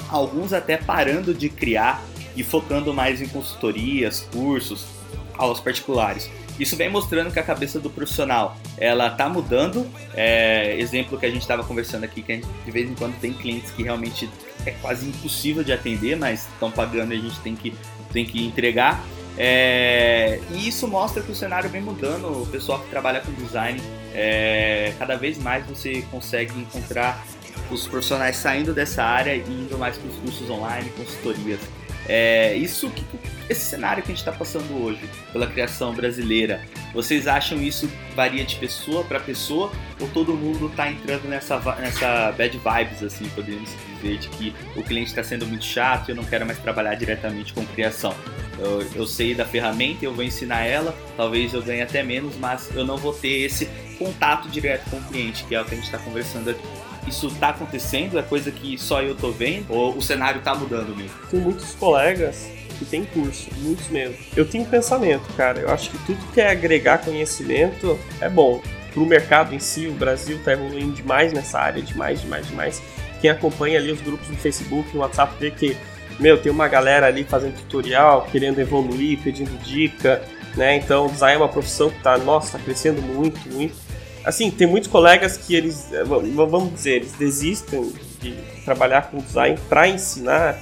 alguns 0.09 0.53
até 0.53 0.77
parando 0.77 1.33
de 1.33 1.49
criar 1.49 2.03
e 2.35 2.43
focando 2.43 2.93
mais 2.93 3.19
em 3.19 3.27
consultorias, 3.27 4.21
cursos, 4.31 4.85
aulas 5.37 5.59
particulares. 5.59 6.29
Isso 6.59 6.75
vem 6.75 6.89
mostrando 6.89 7.31
que 7.31 7.39
a 7.39 7.43
cabeça 7.43 7.79
do 7.79 7.89
profissional 7.89 8.57
ela 8.77 9.09
tá 9.09 9.29
mudando. 9.29 9.87
É, 10.13 10.75
exemplo 10.79 11.17
que 11.17 11.25
a 11.25 11.29
gente 11.29 11.41
estava 11.41 11.63
conversando 11.63 12.03
aqui, 12.03 12.21
que 12.21 12.33
gente, 12.33 12.47
de 12.65 12.71
vez 12.71 12.89
em 12.89 12.95
quando 12.95 13.19
tem 13.19 13.33
clientes 13.33 13.71
que 13.71 13.83
realmente 13.83 14.29
é 14.65 14.71
quase 14.71 15.07
impossível 15.07 15.63
de 15.63 15.71
atender, 15.71 16.17
mas 16.17 16.47
estão 16.53 16.71
pagando 16.71 17.13
e 17.13 17.17
a 17.17 17.21
gente 17.21 17.39
tem 17.39 17.55
que, 17.55 17.73
tem 18.11 18.25
que 18.25 18.45
entregar. 18.45 19.03
É, 19.37 20.39
e 20.51 20.67
isso 20.67 20.87
mostra 20.87 21.21
que 21.21 21.31
o 21.31 21.35
cenário 21.35 21.69
vem 21.69 21.81
mudando. 21.81 22.41
O 22.41 22.47
pessoal 22.47 22.79
que 22.79 22.89
trabalha 22.89 23.21
com 23.21 23.31
design, 23.33 23.79
é, 24.13 24.93
cada 24.97 25.15
vez 25.15 25.37
mais 25.37 25.65
você 25.67 26.03
consegue 26.09 26.59
encontrar 26.59 27.23
os 27.69 27.87
profissionais 27.87 28.37
saindo 28.37 28.73
dessa 28.73 29.03
área 29.03 29.35
e 29.35 29.41
indo 29.41 29.77
mais 29.77 29.97
para 29.97 30.09
os 30.09 30.15
cursos 30.17 30.49
online, 30.49 30.89
consultorias. 30.91 31.59
É, 32.07 32.55
isso 32.55 32.89
que, 32.89 33.03
esse 33.49 33.61
cenário 33.61 34.03
que 34.03 34.11
a 34.11 34.15
gente 34.15 34.19
está 34.19 34.31
passando 34.31 34.83
hoje 34.83 35.01
pela 35.31 35.47
criação 35.47 35.93
brasileira, 35.93 36.61
vocês 36.93 37.27
acham 37.27 37.61
isso 37.61 37.89
varia 38.15 38.43
de 38.43 38.55
pessoa 38.55 39.03
para 39.03 39.19
pessoa 39.19 39.71
ou 39.99 40.07
todo 40.09 40.33
mundo 40.33 40.67
está 40.67 40.89
entrando 40.89 41.27
nessa, 41.27 41.59
nessa 41.79 42.31
bad 42.31 42.57
vibes, 42.57 43.03
assim, 43.03 43.29
podemos 43.29 43.69
dizer, 43.97 44.17
de 44.17 44.29
que 44.29 44.55
o 44.75 44.83
cliente 44.83 45.09
está 45.09 45.23
sendo 45.23 45.45
muito 45.45 45.65
chato 45.65 46.09
eu 46.09 46.15
não 46.15 46.23
quero 46.23 46.45
mais 46.45 46.57
trabalhar 46.59 46.95
diretamente 46.95 47.53
com 47.53 47.65
criação? 47.65 48.15
Eu, 48.59 48.81
eu 48.95 49.05
sei 49.05 49.35
da 49.35 49.45
ferramenta, 49.45 50.03
eu 50.03 50.13
vou 50.13 50.23
ensinar 50.23 50.65
ela, 50.65 50.95
talvez 51.15 51.53
eu 51.53 51.61
ganhe 51.61 51.81
até 51.81 52.01
menos, 52.01 52.35
mas 52.37 52.69
eu 52.75 52.85
não 52.85 52.97
vou 52.97 53.13
ter 53.13 53.45
esse 53.45 53.67
contato 53.97 54.47
direto 54.49 54.89
com 54.89 54.97
o 54.97 55.03
cliente, 55.03 55.43
que 55.43 55.55
é 55.55 55.61
o 55.61 55.65
que 55.65 55.73
a 55.73 55.75
gente 55.75 55.85
está 55.85 55.97
conversando 55.97 56.49
aqui 56.49 56.61
isso 57.07 57.33
tá 57.35 57.49
acontecendo? 57.49 58.19
É 58.19 58.21
coisa 58.21 58.51
que 58.51 58.77
só 58.77 59.01
eu 59.01 59.15
tô 59.15 59.31
vendo? 59.31 59.71
Ou 59.73 59.95
o 59.95 60.01
cenário 60.01 60.41
tá 60.41 60.53
mudando 60.53 60.95
mesmo? 60.95 61.15
Tem 61.31 61.39
muitos 61.39 61.73
colegas 61.75 62.49
que 62.77 62.85
tem 62.85 63.05
curso, 63.05 63.49
muitos 63.57 63.87
mesmo. 63.87 64.17
Eu 64.35 64.45
tenho 64.45 64.63
um 64.63 64.67
pensamento, 64.67 65.25
cara. 65.35 65.59
Eu 65.59 65.69
acho 65.71 65.89
que 65.89 65.97
tudo 66.05 66.19
que 66.33 66.41
é 66.41 66.51
agregar 66.51 66.99
conhecimento 66.99 67.97
é 68.21 68.29
bom. 68.29 68.61
Pro 68.93 69.05
mercado 69.05 69.53
em 69.53 69.59
si, 69.59 69.87
o 69.87 69.93
Brasil 69.93 70.39
tá 70.43 70.53
evoluindo 70.53 70.93
demais 70.93 71.31
nessa 71.31 71.59
área, 71.59 71.81
demais, 71.81 72.21
demais, 72.21 72.47
demais. 72.47 72.81
Quem 73.21 73.29
acompanha 73.29 73.79
ali 73.79 73.91
os 73.91 74.01
grupos 74.01 74.27
no 74.29 74.37
Facebook, 74.37 74.93
no 74.93 75.01
WhatsApp, 75.01 75.33
vê 75.39 75.51
que, 75.51 75.75
meu, 76.19 76.37
tem 76.37 76.51
uma 76.51 76.67
galera 76.67 77.07
ali 77.07 77.23
fazendo 77.23 77.55
tutorial, 77.55 78.27
querendo 78.31 78.59
evoluir, 78.59 79.19
pedindo 79.19 79.57
dica, 79.63 80.21
né? 80.55 80.75
Então, 80.75 81.07
design 81.07 81.35
é 81.35 81.37
uma 81.37 81.49
profissão 81.49 81.89
que 81.89 82.01
tá, 82.01 82.17
nossa, 82.17 82.57
tá 82.57 82.63
crescendo 82.63 83.01
muito, 83.01 83.39
muito 83.49 83.87
assim, 84.27 84.51
tem 84.51 84.67
muitos 84.67 84.89
colegas 84.89 85.37
que 85.37 85.55
eles, 85.55 85.91
eh, 85.93 86.03
vamos 86.03 86.73
dizer, 86.73 86.97
eles 86.97 87.13
desistem 87.13 87.93
de 88.21 88.33
trabalhar 88.65 89.09
com 89.09 89.19
design 89.19 89.57
para 89.69 89.87
ensinar. 89.87 90.59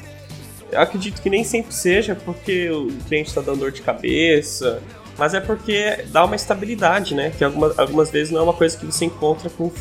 Eu 0.72 0.80
acredito 0.82 1.20
que 1.20 1.32
nem 1.32 1.44
sempre 1.44 1.74
seja 1.74 2.14
porque 2.14 2.70
o 2.70 2.88
cliente 3.08 3.30
está 3.30 3.42
dando 3.42 3.62
dor 3.62 3.72
de 3.72 3.82
cabeça, 3.82 4.84
mas 5.18 5.34
é 5.34 5.40
porque 5.40 6.06
dá 6.08 6.26
uma 6.26 6.36
estabilidade, 6.36 7.16
né? 7.16 7.32
Que 7.32 7.44
algumas, 7.44 7.78
algumas 7.78 8.10
vezes 8.10 8.32
não 8.32 8.42
é 8.42 8.44
uma 8.44 8.54
coisa 8.54 8.78
que 8.78 8.86
você 8.86 9.06
encontra 9.06 9.50
com 9.50 9.66
o. 9.66 9.74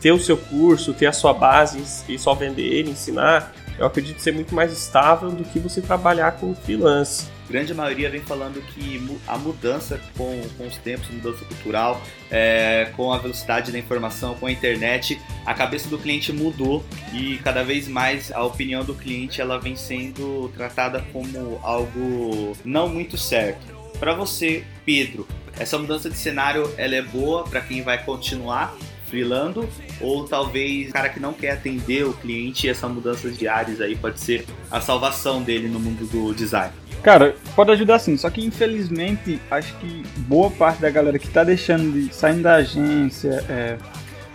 Ter 0.00 0.12
o 0.12 0.18
seu 0.18 0.36
curso, 0.36 0.92
ter 0.94 1.06
a 1.06 1.12
sua 1.12 1.32
base 1.32 1.82
e 2.08 2.18
só 2.18 2.34
vender 2.34 2.62
ele, 2.62 2.90
ensinar, 2.90 3.54
eu 3.78 3.86
acredito 3.86 4.20
ser 4.20 4.32
muito 4.32 4.54
mais 4.54 4.72
estável 4.72 5.30
do 5.30 5.44
que 5.44 5.58
você 5.58 5.80
trabalhar 5.80 6.32
com 6.32 6.54
freelance 6.54 7.34
grande 7.48 7.74
maioria 7.74 8.10
vem 8.10 8.20
falando 8.20 8.60
que 8.60 9.00
a 9.26 9.36
mudança 9.36 10.00
com, 10.16 10.42
com 10.56 10.66
os 10.66 10.76
tempos, 10.78 11.08
mudança 11.10 11.44
cultural, 11.44 12.00
é, 12.30 12.90
com 12.96 13.12
a 13.12 13.18
velocidade 13.18 13.70
da 13.70 13.78
informação, 13.78 14.34
com 14.34 14.46
a 14.46 14.52
internet, 14.52 15.20
a 15.44 15.54
cabeça 15.54 15.88
do 15.88 15.98
cliente 15.98 16.32
mudou 16.32 16.84
e 17.12 17.38
cada 17.38 17.62
vez 17.62 17.86
mais 17.86 18.32
a 18.32 18.42
opinião 18.42 18.84
do 18.84 18.94
cliente 18.94 19.40
ela 19.40 19.58
vem 19.58 19.76
sendo 19.76 20.50
tratada 20.54 21.04
como 21.12 21.60
algo 21.62 22.56
não 22.64 22.88
muito 22.88 23.16
certo. 23.16 23.73
Para 23.98 24.14
você, 24.14 24.64
Pedro, 24.84 25.26
essa 25.58 25.78
mudança 25.78 26.10
de 26.10 26.16
cenário 26.16 26.70
ela 26.76 26.94
é 26.94 27.02
boa 27.02 27.44
para 27.44 27.60
quem 27.60 27.82
vai 27.82 28.02
continuar 28.02 28.76
freelando 29.06 29.68
ou 30.00 30.26
talvez 30.26 30.90
o 30.90 30.92
cara 30.92 31.08
que 31.08 31.20
não 31.20 31.32
quer 31.32 31.52
atender 31.52 32.04
o 32.04 32.12
cliente 32.12 32.68
essa 32.68 32.88
mudança 32.88 33.30
de 33.30 33.46
áreas 33.46 33.80
aí 33.80 33.94
pode 33.94 34.18
ser 34.18 34.44
a 34.70 34.80
salvação 34.80 35.42
dele 35.42 35.68
no 35.68 35.78
mundo 35.78 36.06
do 36.06 36.34
design. 36.34 36.72
Cara, 37.02 37.36
pode 37.54 37.70
ajudar 37.70 37.98
sim, 37.98 38.16
só 38.16 38.30
que 38.30 38.44
infelizmente 38.44 39.40
acho 39.50 39.76
que 39.76 40.02
boa 40.20 40.50
parte 40.50 40.80
da 40.80 40.90
galera 40.90 41.18
que 41.18 41.28
tá 41.28 41.44
deixando 41.44 41.92
de 41.92 42.12
saindo 42.14 42.42
da 42.42 42.54
agência, 42.54 43.44
é, 43.48 43.76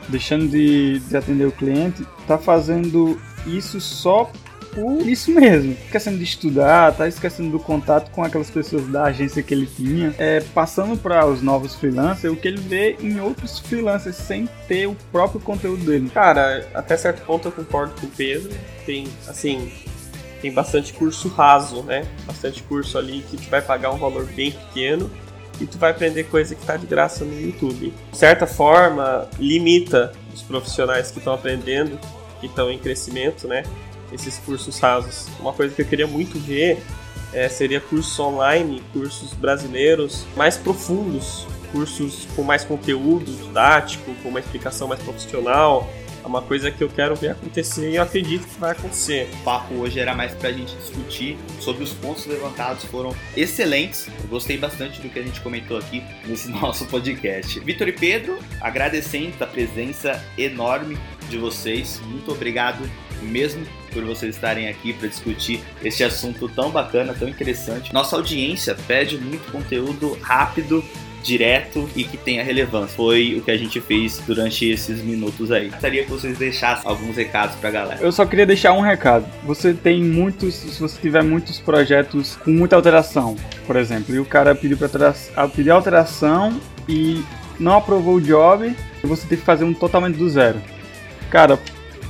deixando 0.08 0.48
de, 0.48 1.00
de 1.00 1.18
atender 1.18 1.46
o 1.46 1.52
cliente, 1.52 2.06
tá 2.28 2.38
fazendo 2.38 3.20
isso 3.46 3.82
só 3.82 4.32
por 4.74 5.08
isso 5.08 5.32
mesmo. 5.32 5.74
Esquecendo 5.86 6.18
de 6.18 6.24
estudar, 6.24 6.94
tá 6.94 7.08
esquecendo 7.08 7.52
do 7.52 7.60
contato 7.60 8.12
com 8.12 8.24
aquelas 8.24 8.50
pessoas 8.50 8.88
da 8.88 9.06
agência 9.06 9.42
que 9.44 9.54
ele 9.54 9.66
tinha, 9.66 10.14
é, 10.18 10.42
passando 10.54 10.98
para 10.98 11.26
os 11.26 11.42
novos 11.42 11.76
freelancers 11.76 12.34
o 12.34 12.36
que 12.36 12.48
ele 12.48 12.62
vê 12.62 12.96
em 13.00 13.20
outros 13.20 13.60
freelancers 13.60 14.16
sem 14.16 14.48
ter 14.68 14.88
o 14.88 14.96
próprio 15.12 15.40
conteúdo 15.40 15.84
dele. 15.86 16.10
Cara, 16.10 16.68
até 16.74 16.96
certo 16.98 17.26
ponto 17.26 17.48
eu 17.48 17.52
concordo 17.52 17.94
com 18.00 18.08
o 18.08 18.10
Pedro. 18.10 18.52
Tem, 18.86 19.08
assim, 19.28 19.72
tem 20.42 20.52
bastante 20.52 20.94
curso 20.94 21.28
raso, 21.30 21.84
né? 21.84 22.06
Bastante 22.26 22.64
curso 22.64 22.98
ali 22.98 23.24
que 23.30 23.38
tu 23.38 23.50
vai 23.50 23.62
pagar 23.62 23.92
um 23.92 23.98
valor 23.98 24.26
bem 24.26 24.52
pequeno 24.52 25.10
e 25.60 25.66
tu 25.66 25.78
vai 25.78 25.92
aprender 25.92 26.24
coisa 26.26 26.56
que 26.56 26.62
está 26.62 26.78
de 26.78 26.88
graça 26.88 27.26
no 27.26 27.40
YouTube. 27.40 27.94
De 28.12 28.18
certa 28.18 28.48
forma, 28.48 29.28
limita 29.38 30.14
os 30.34 30.42
profissionais 30.42 31.12
que 31.12 31.18
estão 31.18 31.34
aprendendo, 31.34 32.00
que 32.40 32.48
estão 32.48 32.72
em 32.72 32.80
crescimento, 32.80 33.48
né? 33.48 33.64
Esses 34.12 34.38
cursos 34.40 34.80
rasos. 34.80 35.28
Uma 35.40 35.54
coisa 35.54 35.74
que 35.74 35.82
eu 35.82 35.86
queria 35.86 36.08
muito 36.08 36.40
ver 36.40 36.82
é, 37.34 37.48
seria 37.48 37.80
cursos 37.80 38.20
online, 38.20 38.82
cursos 38.92 39.34
brasileiros 39.34 40.26
mais 40.36 40.58
profundos, 40.58 41.46
cursos 41.72 42.28
com 42.36 42.44
mais 42.44 42.64
conteúdo 42.64 43.32
didático, 43.32 44.14
com 44.24 44.30
uma 44.30 44.40
explicação 44.40 44.88
mais 44.88 45.02
profissional, 45.02 45.88
é 46.24 46.28
uma 46.28 46.42
coisa 46.42 46.70
que 46.70 46.84
eu 46.84 46.90
quero 46.90 47.16
ver 47.16 47.30
acontecer 47.30 47.92
e 47.92 47.96
eu 47.96 48.04
acredito 48.04 48.46
que 48.46 48.60
vai 48.60 48.72
acontecer. 48.72 49.30
O 49.34 49.44
papo 49.44 49.74
hoje 49.76 50.00
era 50.00 50.14
mais 50.14 50.34
pra 50.34 50.52
gente 50.52 50.76
discutir 50.76 51.38
sobre 51.60 51.84
os 51.84 51.94
pontos 51.94 52.26
levantados, 52.26 52.84
foram 52.86 53.16
excelentes. 53.36 54.08
Eu 54.08 54.28
gostei 54.28 54.58
bastante 54.58 55.02
do 55.02 55.10
que 55.10 55.20
a 55.20 55.24
gente 55.24 55.40
comentou 55.42 55.78
aqui 55.78 56.04
nesse 56.26 56.50
nosso 56.52 56.86
podcast. 56.88 57.60
Vitor 57.62 57.88
e 57.88 57.94
Pedro, 57.94 58.38
agradecendo 58.60 59.36
a 59.40 59.48
presença 59.48 60.24
enorme 60.38 60.98
de 61.30 61.38
vocês. 61.38 62.02
Muito 62.06 62.32
obrigado 62.32 62.90
mesmo 63.22 63.66
por 63.90 64.04
vocês 64.04 64.36
estarem 64.36 64.68
aqui 64.68 64.94
para 64.94 65.08
discutir 65.08 65.62
esse 65.84 66.04
assunto 66.04 66.48
tão 66.50 66.70
bacana, 66.70 67.14
tão 67.14 67.28
interessante. 67.28 67.94
Nossa 67.94 68.16
audiência 68.16 68.76
pede 68.88 69.18
muito 69.18 69.52
conteúdo 69.52 70.18
rápido, 70.22 70.84
direto 71.24 71.90
e 71.96 72.04
que 72.04 72.18
tenha 72.18 72.44
relevância. 72.44 72.96
Foi 72.96 73.36
o 73.36 73.42
que 73.42 73.52
a 73.52 73.58
gente 73.58 73.80
fez 73.82 74.22
durante 74.26 74.70
esses 74.70 75.02
minutos 75.02 75.52
aí. 75.52 75.70
Gostaria 75.70 76.04
que 76.04 76.10
vocês 76.10 76.38
deixassem 76.38 76.90
alguns 76.90 77.16
recados 77.16 77.56
pra 77.58 77.70
galera. 77.70 78.02
Eu 78.02 78.12
só 78.12 78.26
queria 78.26 78.46
deixar 78.46 78.74
um 78.74 78.82
recado. 78.82 79.26
Você 79.44 79.74
tem 79.74 80.02
muitos, 80.04 80.56
se 80.56 80.80
você 80.80 81.00
tiver 81.00 81.24
muitos 81.24 81.60
projetos 81.60 82.36
com 82.38 82.52
muita 82.52 82.76
alteração, 82.76 83.36
por 83.68 83.76
exemplo, 83.76 84.16
e 84.16 84.20
o 84.20 84.26
cara 84.26 84.56
pediu 84.56 84.78
para 84.78 85.14
pedir 85.50 85.72
alteração 85.72 86.60
e 86.88 87.24
não 87.60 87.78
aprovou 87.78 88.16
o 88.16 88.22
job, 88.22 88.74
você 89.04 89.28
tem 89.28 89.38
que 89.38 89.44
fazer 89.44 89.66
um 89.66 89.74
totalmente 89.74 90.18
do 90.18 90.30
zero. 90.30 90.62
Cara, 91.30 91.60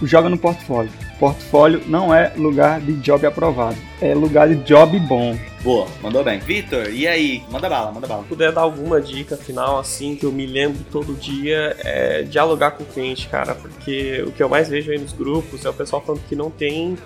joga 0.04 0.30
no 0.30 0.38
portfólio. 0.38 0.92
Portfólio 1.20 1.82
não 1.86 2.16
é 2.16 2.32
lugar 2.38 2.80
de 2.80 2.94
job 2.94 3.26
aprovado, 3.26 3.76
é 4.02 4.16
lugar 4.16 4.48
de 4.48 4.56
job 4.64 4.98
bom. 5.02 5.38
Boa, 5.62 5.86
mandou 6.02 6.24
bem. 6.24 6.40
Vitor, 6.40 6.90
e 6.90 7.06
aí? 7.06 7.44
Manda 7.52 7.70
bala, 7.70 7.92
manda 7.92 8.08
bala. 8.08 8.24
Se 8.24 8.30
puder 8.30 8.54
dar 8.54 8.62
alguma 8.62 9.02
dica 9.02 9.36
final, 9.36 9.78
assim, 9.78 10.16
que 10.16 10.26
eu 10.26 10.32
me 10.32 10.48
lembro 10.48 10.80
todo 10.90 11.14
dia, 11.14 11.76
é 11.80 12.24
dialogar 12.24 12.72
com 12.72 12.84
o 12.84 12.86
cliente, 12.86 13.28
cara, 13.28 13.54
porque 13.54 14.24
o 14.26 14.32
que 14.32 14.42
eu 14.42 14.48
mais 14.48 14.70
vejo 14.70 14.92
aí 14.92 14.98
nos 14.98 15.12
grupos 15.12 15.66
é 15.66 15.70
o 15.70 15.74
pessoal 15.74 16.02
falando 16.02 16.22
que 16.30 16.36
não 16.36 16.50
tem 16.50 16.98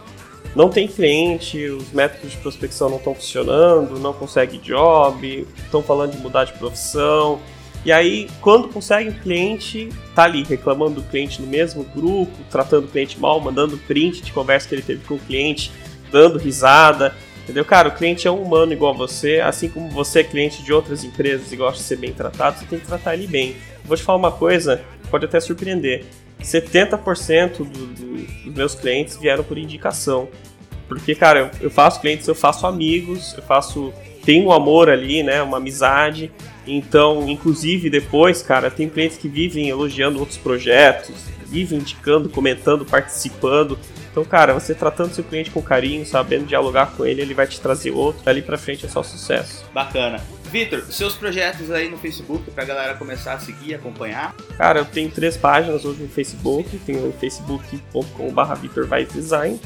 não 0.55 0.69
tem 0.69 0.87
cliente, 0.87 1.65
os 1.65 1.91
métodos 1.91 2.31
de 2.31 2.37
prospecção 2.37 2.89
não 2.89 2.97
estão 2.97 3.15
funcionando, 3.15 3.99
não 3.99 4.13
consegue 4.13 4.59
job, 4.59 5.47
estão 5.57 5.81
falando 5.81 6.11
de 6.11 6.17
mudar 6.19 6.43
de 6.43 6.53
profissão. 6.53 7.39
E 7.85 7.91
aí, 7.91 8.29
quando 8.39 8.69
consegue 8.69 9.09
o 9.09 9.13
cliente, 9.13 9.89
tá 10.15 10.23
ali 10.23 10.43
reclamando 10.43 11.01
do 11.01 11.03
cliente 11.03 11.41
no 11.41 11.47
mesmo 11.47 11.83
grupo, 11.83 12.31
tratando 12.49 12.85
o 12.85 12.87
cliente 12.87 13.19
mal, 13.19 13.39
mandando 13.41 13.77
print 13.77 14.21
de 14.21 14.31
conversa 14.31 14.69
que 14.69 14.75
ele 14.75 14.81
teve 14.81 15.05
com 15.05 15.15
o 15.15 15.19
cliente, 15.19 15.71
dando 16.09 16.37
risada. 16.37 17.13
Entendeu? 17.43 17.65
Cara, 17.65 17.89
o 17.89 17.91
cliente 17.91 18.25
é 18.25 18.31
um 18.31 18.41
humano 18.41 18.71
igual 18.71 18.93
a 18.93 18.97
você, 18.97 19.41
assim 19.41 19.67
como 19.67 19.89
você 19.89 20.21
é 20.21 20.23
cliente 20.23 20.63
de 20.63 20.71
outras 20.71 21.03
empresas 21.03 21.51
e 21.51 21.57
gosta 21.57 21.77
de 21.79 21.83
ser 21.83 21.97
bem 21.97 22.13
tratado, 22.13 22.59
você 22.59 22.65
tem 22.65 22.79
que 22.79 22.85
tratar 22.85 23.15
ele 23.15 23.27
bem. 23.27 23.57
Vou 23.83 23.97
te 23.97 24.03
falar 24.03 24.17
uma 24.17 24.31
coisa, 24.31 24.81
pode 25.11 25.25
até 25.25 25.41
surpreender. 25.41 26.05
70% 26.41 27.57
do, 27.57 27.65
do, 27.65 28.17
dos 28.45 28.55
meus 28.55 28.75
clientes 28.75 29.17
vieram 29.17 29.43
por 29.43 29.57
indicação. 29.57 30.29
Porque, 30.87 31.15
cara, 31.15 31.39
eu, 31.39 31.65
eu 31.65 31.69
faço 31.69 31.99
clientes, 31.99 32.27
eu 32.27 32.35
faço 32.35 32.65
amigos, 32.65 33.33
eu 33.35 33.43
faço. 33.43 33.93
Tem 34.25 34.41
um 34.41 34.51
amor 34.53 34.89
ali, 34.89 35.21
né? 35.21 35.41
Uma 35.41 35.57
amizade. 35.57 36.31
Então, 36.65 37.27
inclusive 37.29 37.89
depois, 37.89 38.41
cara, 38.41 38.71
tem 38.71 38.89
clientes 38.89 39.17
que 39.17 39.27
vivem 39.27 39.69
elogiando 39.69 40.19
outros 40.19 40.37
projetos, 40.37 41.15
vivem 41.47 41.79
indicando, 41.79 42.29
comentando, 42.29 42.85
participando. 42.85 43.77
Então, 44.11 44.23
cara, 44.23 44.53
você 44.53 44.73
tratando 44.73 45.13
seu 45.13 45.23
cliente 45.23 45.51
com 45.51 45.61
carinho, 45.61 46.05
sabendo 46.05 46.45
dialogar 46.45 46.91
com 46.95 47.05
ele, 47.05 47.21
ele 47.21 47.33
vai 47.33 47.47
te 47.47 47.59
trazer 47.59 47.91
outro. 47.91 48.23
Dali 48.23 48.41
pra 48.41 48.57
frente 48.57 48.85
é 48.85 48.89
só 48.89 49.01
sucesso. 49.03 49.65
Bacana. 49.73 50.21
Vitor, 50.51 50.83
seus 50.83 51.15
projetos 51.15 51.71
aí 51.71 51.89
no 51.89 51.97
Facebook 51.97 52.51
pra 52.51 52.63
galera 52.63 52.93
começar 52.93 53.33
a 53.33 53.39
seguir 53.39 53.71
e 53.71 53.73
acompanhar? 53.73 54.35
Cara, 54.55 54.79
eu 54.81 54.85
tenho 54.85 55.09
três 55.09 55.35
páginas 55.35 55.83
hoje 55.83 56.03
no 56.03 56.07
Facebook. 56.07 56.77
Tenho 56.85 57.09
o 57.09 57.11
facebook.com.br 57.11 58.53
vitorvaisdesign, 58.61 59.59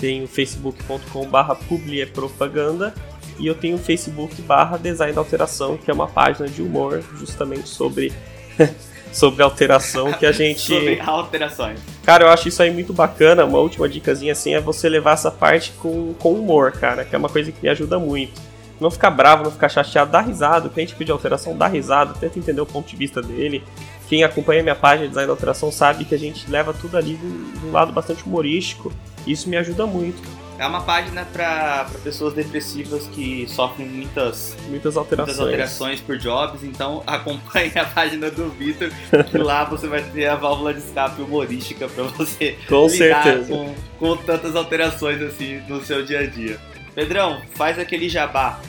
tenho 0.00 0.24
o 0.24 0.26
facebook.com.br 0.26 1.54
publiepropaganda 1.68 2.92
e 3.38 3.46
eu 3.46 3.54
tenho 3.54 3.76
o 3.76 3.78
facebook 3.78 4.40
barra 4.42 4.76
design 4.76 5.12
da 5.12 5.20
alteração, 5.20 5.76
que 5.76 5.90
é 5.90 5.94
uma 5.94 6.08
página 6.08 6.48
de 6.48 6.62
humor 6.62 7.02
justamente 7.18 7.68
sobre 7.68 8.12
sobre 9.14 9.42
alteração 9.42 10.12
que 10.12 10.26
a 10.26 10.32
gente. 10.32 10.60
sobre 10.60 11.00
alterações. 11.00 11.78
Cara, 12.04 12.24
eu 12.24 12.28
acho 12.28 12.48
isso 12.48 12.62
aí 12.62 12.70
muito 12.70 12.92
bacana. 12.92 13.44
Uma 13.44 13.58
última 13.58 13.88
dicasinha 13.88 14.32
assim 14.32 14.54
é 14.54 14.60
você 14.60 14.88
levar 14.88 15.12
essa 15.12 15.30
parte 15.30 15.72
com, 15.78 16.14
com 16.14 16.32
humor, 16.32 16.72
cara, 16.72 17.04
que 17.04 17.14
é 17.14 17.18
uma 17.18 17.28
coisa 17.28 17.52
que 17.52 17.62
me 17.62 17.68
ajuda 17.68 17.98
muito. 17.98 18.40
Não 18.80 18.90
ficar 18.90 19.10
bravo, 19.10 19.44
não 19.44 19.52
ficar 19.52 19.68
chateado, 19.68 20.10
dá 20.10 20.20
risada. 20.20 20.66
O 20.66 20.70
cliente 20.70 20.94
pedir 20.96 21.12
alteração, 21.12 21.56
dá 21.56 21.68
risada, 21.68 22.12
tenta 22.14 22.38
entender 22.38 22.60
o 22.60 22.66
ponto 22.66 22.88
de 22.88 22.96
vista 22.96 23.22
dele. 23.22 23.62
Quem 24.08 24.24
acompanha 24.24 24.62
minha 24.62 24.74
página 24.74 25.02
de 25.02 25.10
design 25.10 25.28
da 25.28 25.32
alteração 25.32 25.70
sabe 25.70 26.04
que 26.04 26.14
a 26.14 26.18
gente 26.18 26.50
leva 26.50 26.74
tudo 26.74 26.96
ali 26.96 27.14
de 27.14 27.66
um 27.66 27.70
lado 27.70 27.92
bastante 27.92 28.24
humorístico. 28.24 28.92
Isso 29.26 29.48
me 29.48 29.56
ajuda 29.56 29.86
muito. 29.86 30.20
É 30.56 30.66
uma 30.66 30.82
página 30.82 31.24
para 31.24 31.86
pessoas 32.04 32.32
depressivas 32.32 33.08
que 33.08 33.44
sofrem 33.48 33.88
muitas, 33.88 34.56
muitas, 34.68 34.96
alterações. 34.96 35.36
muitas 35.36 35.52
alterações 35.52 36.00
por 36.00 36.16
jobs. 36.16 36.62
Então 36.62 37.02
acompanhe 37.06 37.72
a 37.76 37.84
página 37.84 38.30
do 38.30 38.48
Vitor, 38.50 38.90
que 39.30 39.38
lá 39.38 39.64
você 39.64 39.88
vai 39.88 40.02
ter 40.02 40.26
a 40.26 40.36
válvula 40.36 40.72
de 40.72 40.78
escape 40.78 41.20
humorística 41.22 41.88
para 41.88 42.04
você 42.04 42.56
com 42.68 42.86
lidar 42.86 43.24
certeza. 43.24 43.52
Com, 43.52 43.74
com 43.98 44.16
tantas 44.18 44.54
alterações 44.54 45.20
assim 45.20 45.60
no 45.68 45.82
seu 45.82 46.04
dia 46.04 46.20
a 46.20 46.26
dia. 46.26 46.58
Pedrão, 46.94 47.42
faz 47.54 47.78
aquele 47.78 48.08
jabá. 48.08 48.60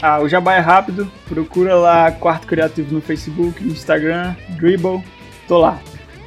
Ah, 0.00 0.20
o 0.20 0.28
jabá 0.28 0.54
é 0.54 0.60
rápido. 0.60 1.10
Procura 1.28 1.74
lá 1.74 2.10
Quarto 2.10 2.46
Criativo 2.46 2.94
no 2.94 3.02
Facebook, 3.02 3.62
no 3.62 3.72
Instagram, 3.72 4.34
Dribble. 4.50 5.02
Tô 5.46 5.58
lá. 5.58 5.78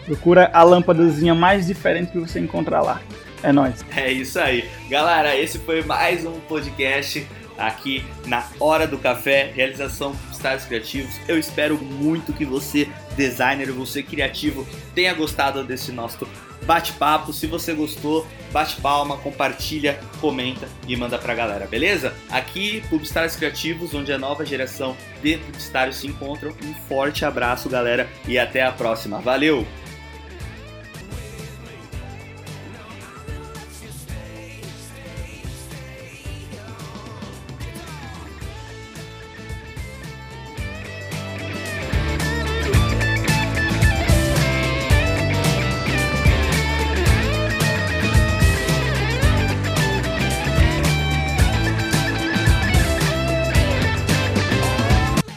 Procura 0.06 0.52
a 0.54 0.62
lâmpadazinha 0.62 1.34
mais 1.34 1.66
diferente 1.66 2.12
que 2.12 2.20
você 2.20 2.40
encontrar 2.40 2.82
lá. 2.82 3.02
É 3.44 3.52
nóis. 3.52 3.84
É 3.96 4.12
isso 4.12 4.40
aí. 4.40 4.70
Galera, 4.90 5.36
esse 5.36 5.60
foi 5.60 5.84
mais 5.84 6.26
um 6.26 6.40
podcast 6.42 7.28
aqui 7.58 8.04
na 8.26 8.46
Hora 8.60 8.88
do 8.88 8.98
Café, 8.98 9.52
realização 9.54 10.16
Estados 10.32 10.66
Criativos. 10.66 11.20
Eu 11.28 11.38
espero 11.38 11.78
muito 11.78 12.34
que 12.34 12.46
você, 12.46 12.90
designer, 13.16 13.72
você 13.72 14.02
criativo, 14.02 14.68
tenha 14.96 15.14
gostado 15.14 15.64
desse 15.64 15.92
nosso 15.92 16.28
bate-papo. 16.66 17.34
Se 17.34 17.48
você 17.48 17.74
gostou, 17.74 18.26
bate 18.52 18.80
palma, 18.82 19.18
compartilha, 19.18 20.00
comenta 20.20 20.68
e 20.88 20.96
manda 20.96 21.18
pra 21.18 21.34
galera, 21.36 21.66
beleza? 21.66 22.14
Aqui, 22.30 22.84
Publicitários 22.90 23.36
Criativos, 23.36 23.94
onde 23.94 24.12
a 24.12 24.18
nova 24.18 24.46
geração 24.46 24.96
de 25.22 25.38
publicitários 25.38 25.98
se 25.98 26.08
encontram. 26.08 26.52
Um 26.64 26.74
forte 26.88 27.26
abraço, 27.26 27.70
galera, 27.70 28.10
e 28.28 28.38
até 28.38 28.64
a 28.64 28.72
próxima. 28.72 29.20
Valeu! 29.20 29.66